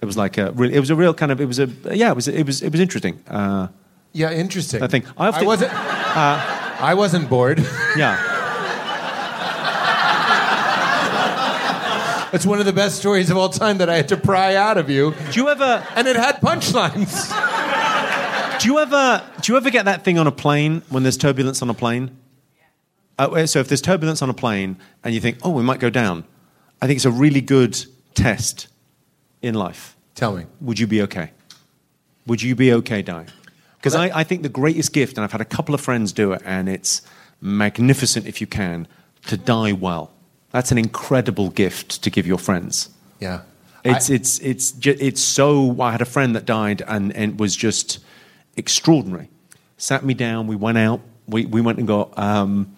[0.00, 2.10] It was like a really, it was a real kind of, it was a, yeah,
[2.10, 3.20] it was, it was, it was interesting.
[3.28, 3.68] Uh,
[4.12, 4.82] Yeah, interesting.
[4.82, 5.72] I think- I have to- wasn't.
[5.72, 7.58] I wasn't bored.
[7.96, 8.28] yeah.
[12.32, 14.78] It's one of the best stories of all time that I had to pry out
[14.78, 17.28] of you, Do you ever, and it had punchlines.
[18.62, 21.62] do you ever, do you ever get that thing on a plane when there's turbulence
[21.62, 22.16] on a plane?
[23.18, 25.90] Uh, so if there's turbulence on a plane and you think, oh, we might go
[25.90, 26.24] down,
[26.80, 27.76] I think it's a really good
[28.14, 28.68] test
[29.42, 29.96] in life.
[30.14, 30.46] Tell me.
[30.60, 31.30] Would you be okay?
[32.26, 33.28] Would you be okay dying?
[33.76, 36.32] Because I, I think the greatest gift, and I've had a couple of friends do
[36.32, 37.02] it, and it's
[37.40, 38.86] magnificent if you can,
[39.26, 40.12] to die well.
[40.52, 42.90] That's an incredible gift to give your friends.
[43.18, 43.40] Yeah.
[43.84, 45.80] It's, I- it's, it's, ju- it's so.
[45.80, 47.98] I had a friend that died, and, and was just
[48.56, 49.28] extraordinary.
[49.76, 52.16] Sat me down, we went out, we, we went and got.
[52.18, 52.74] Um,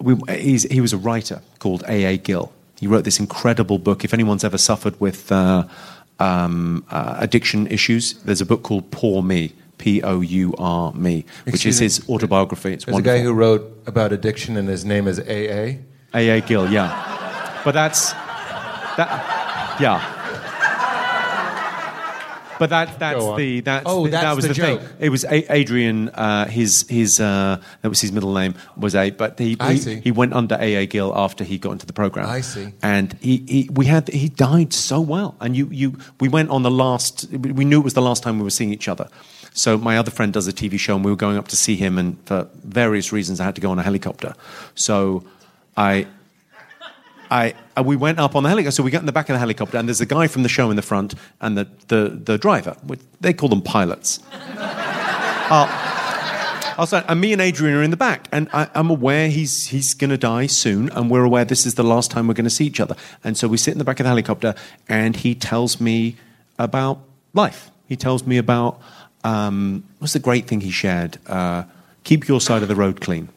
[0.00, 2.18] we, he's, he was a writer called A.A.
[2.18, 2.52] Gill.
[2.78, 4.04] He wrote this incredible book.
[4.04, 5.66] If anyone's ever suffered with uh,
[6.20, 11.24] um, uh, addiction issues, there's a book called Poor Me, P O U R Me,
[11.44, 12.74] which Excuse is his autobiography.
[12.74, 13.14] It's There's wonderful.
[13.14, 15.78] a guy who wrote about addiction, and his name is AA.
[16.14, 16.40] A.A.
[16.42, 17.62] Gill, yeah.
[17.64, 20.15] But that's that, yeah.
[22.58, 24.78] But that that's the that's Oh, the, that's that was the the, thing.
[24.78, 24.88] joke.
[24.98, 26.08] It was a- Adrian.
[26.10, 29.10] Uh, his his uh, that was his middle name was A.
[29.10, 30.00] But he I he, see.
[30.00, 30.86] he went under A.A.
[30.86, 32.28] Gill after he got into the program.
[32.28, 32.72] I see.
[32.82, 35.34] And he, he we had he died so well.
[35.40, 37.28] And you you we went on the last.
[37.30, 39.08] We knew it was the last time we were seeing each other.
[39.52, 41.76] So my other friend does a TV show, and we were going up to see
[41.76, 41.98] him.
[41.98, 44.34] And for various reasons, I had to go on a helicopter.
[44.74, 45.24] So
[45.76, 46.06] I
[47.30, 48.72] I, uh, we went up on the helicopter.
[48.72, 50.48] So we got in the back of the helicopter, and there's a guy from the
[50.48, 52.76] show in the front, and the, the, the driver.
[52.86, 54.20] which- They call them pilots.
[54.32, 59.68] uh, also, and me and Adrian are in the back, and I, I'm aware he's,
[59.68, 62.44] he's going to die soon, and we're aware this is the last time we're going
[62.44, 62.96] to see each other.
[63.24, 64.54] And so we sit in the back of the helicopter,
[64.88, 66.16] and he tells me
[66.58, 67.00] about
[67.32, 67.70] life.
[67.88, 68.80] He tells me about
[69.24, 71.18] um, what's the great thing he shared?
[71.26, 71.64] Uh,
[72.04, 73.28] keep your side of the road clean.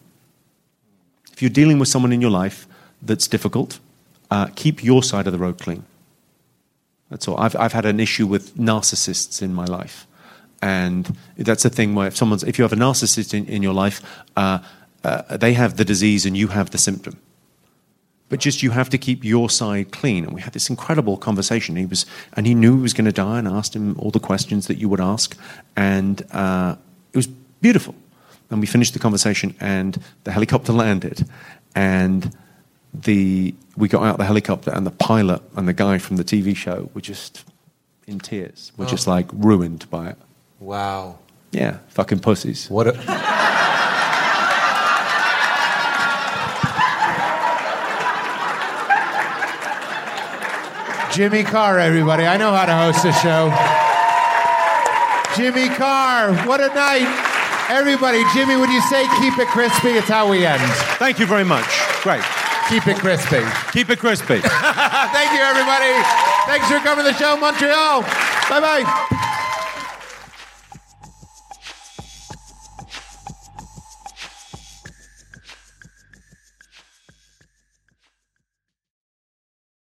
[1.32, 2.68] If you're dealing with someone in your life
[3.02, 3.80] that's difficult,
[4.32, 5.84] uh, keep your side of the road clean.
[7.10, 7.38] That's all.
[7.38, 10.06] I've, I've had an issue with narcissists in my life.
[10.62, 13.74] And that's a thing where if someone's, if you have a narcissist in, in your
[13.74, 14.02] life,
[14.36, 14.60] uh,
[15.04, 17.18] uh, they have the disease and you have the symptom.
[18.28, 20.24] But just you have to keep your side clean.
[20.24, 21.76] And we had this incredible conversation.
[21.76, 24.20] He was, and he knew he was going to die, and asked him all the
[24.20, 25.36] questions that you would ask,
[25.76, 26.76] and uh,
[27.12, 27.96] it was beautiful.
[28.52, 31.28] And we finished the conversation, and the helicopter landed,
[31.74, 32.36] and
[32.94, 36.24] the we got out of the helicopter, and the pilot and the guy from the
[36.24, 37.46] TV show were just
[38.06, 38.74] in tears.
[38.78, 38.90] We're oh.
[38.90, 40.18] just like ruined by it.
[40.60, 41.18] Wow.
[41.52, 42.70] Yeah, fucking pussies.
[42.70, 42.92] What a.
[51.14, 52.26] Jimmy Carr, everybody.
[52.26, 53.50] I know how to host a show.
[55.36, 57.08] Jimmy Carr, what a night.
[57.70, 59.90] Everybody, Jimmy, would you say keep it crispy?
[59.90, 60.62] It's how we end.
[60.98, 61.68] Thank you very much.
[62.04, 62.24] Great.
[62.70, 63.42] Keep it crispy.
[63.72, 64.40] Keep it crispy.
[64.42, 65.92] Thank you, everybody.
[66.46, 68.04] Thanks for coming to the show, Montreal.
[68.48, 69.19] Bye bye.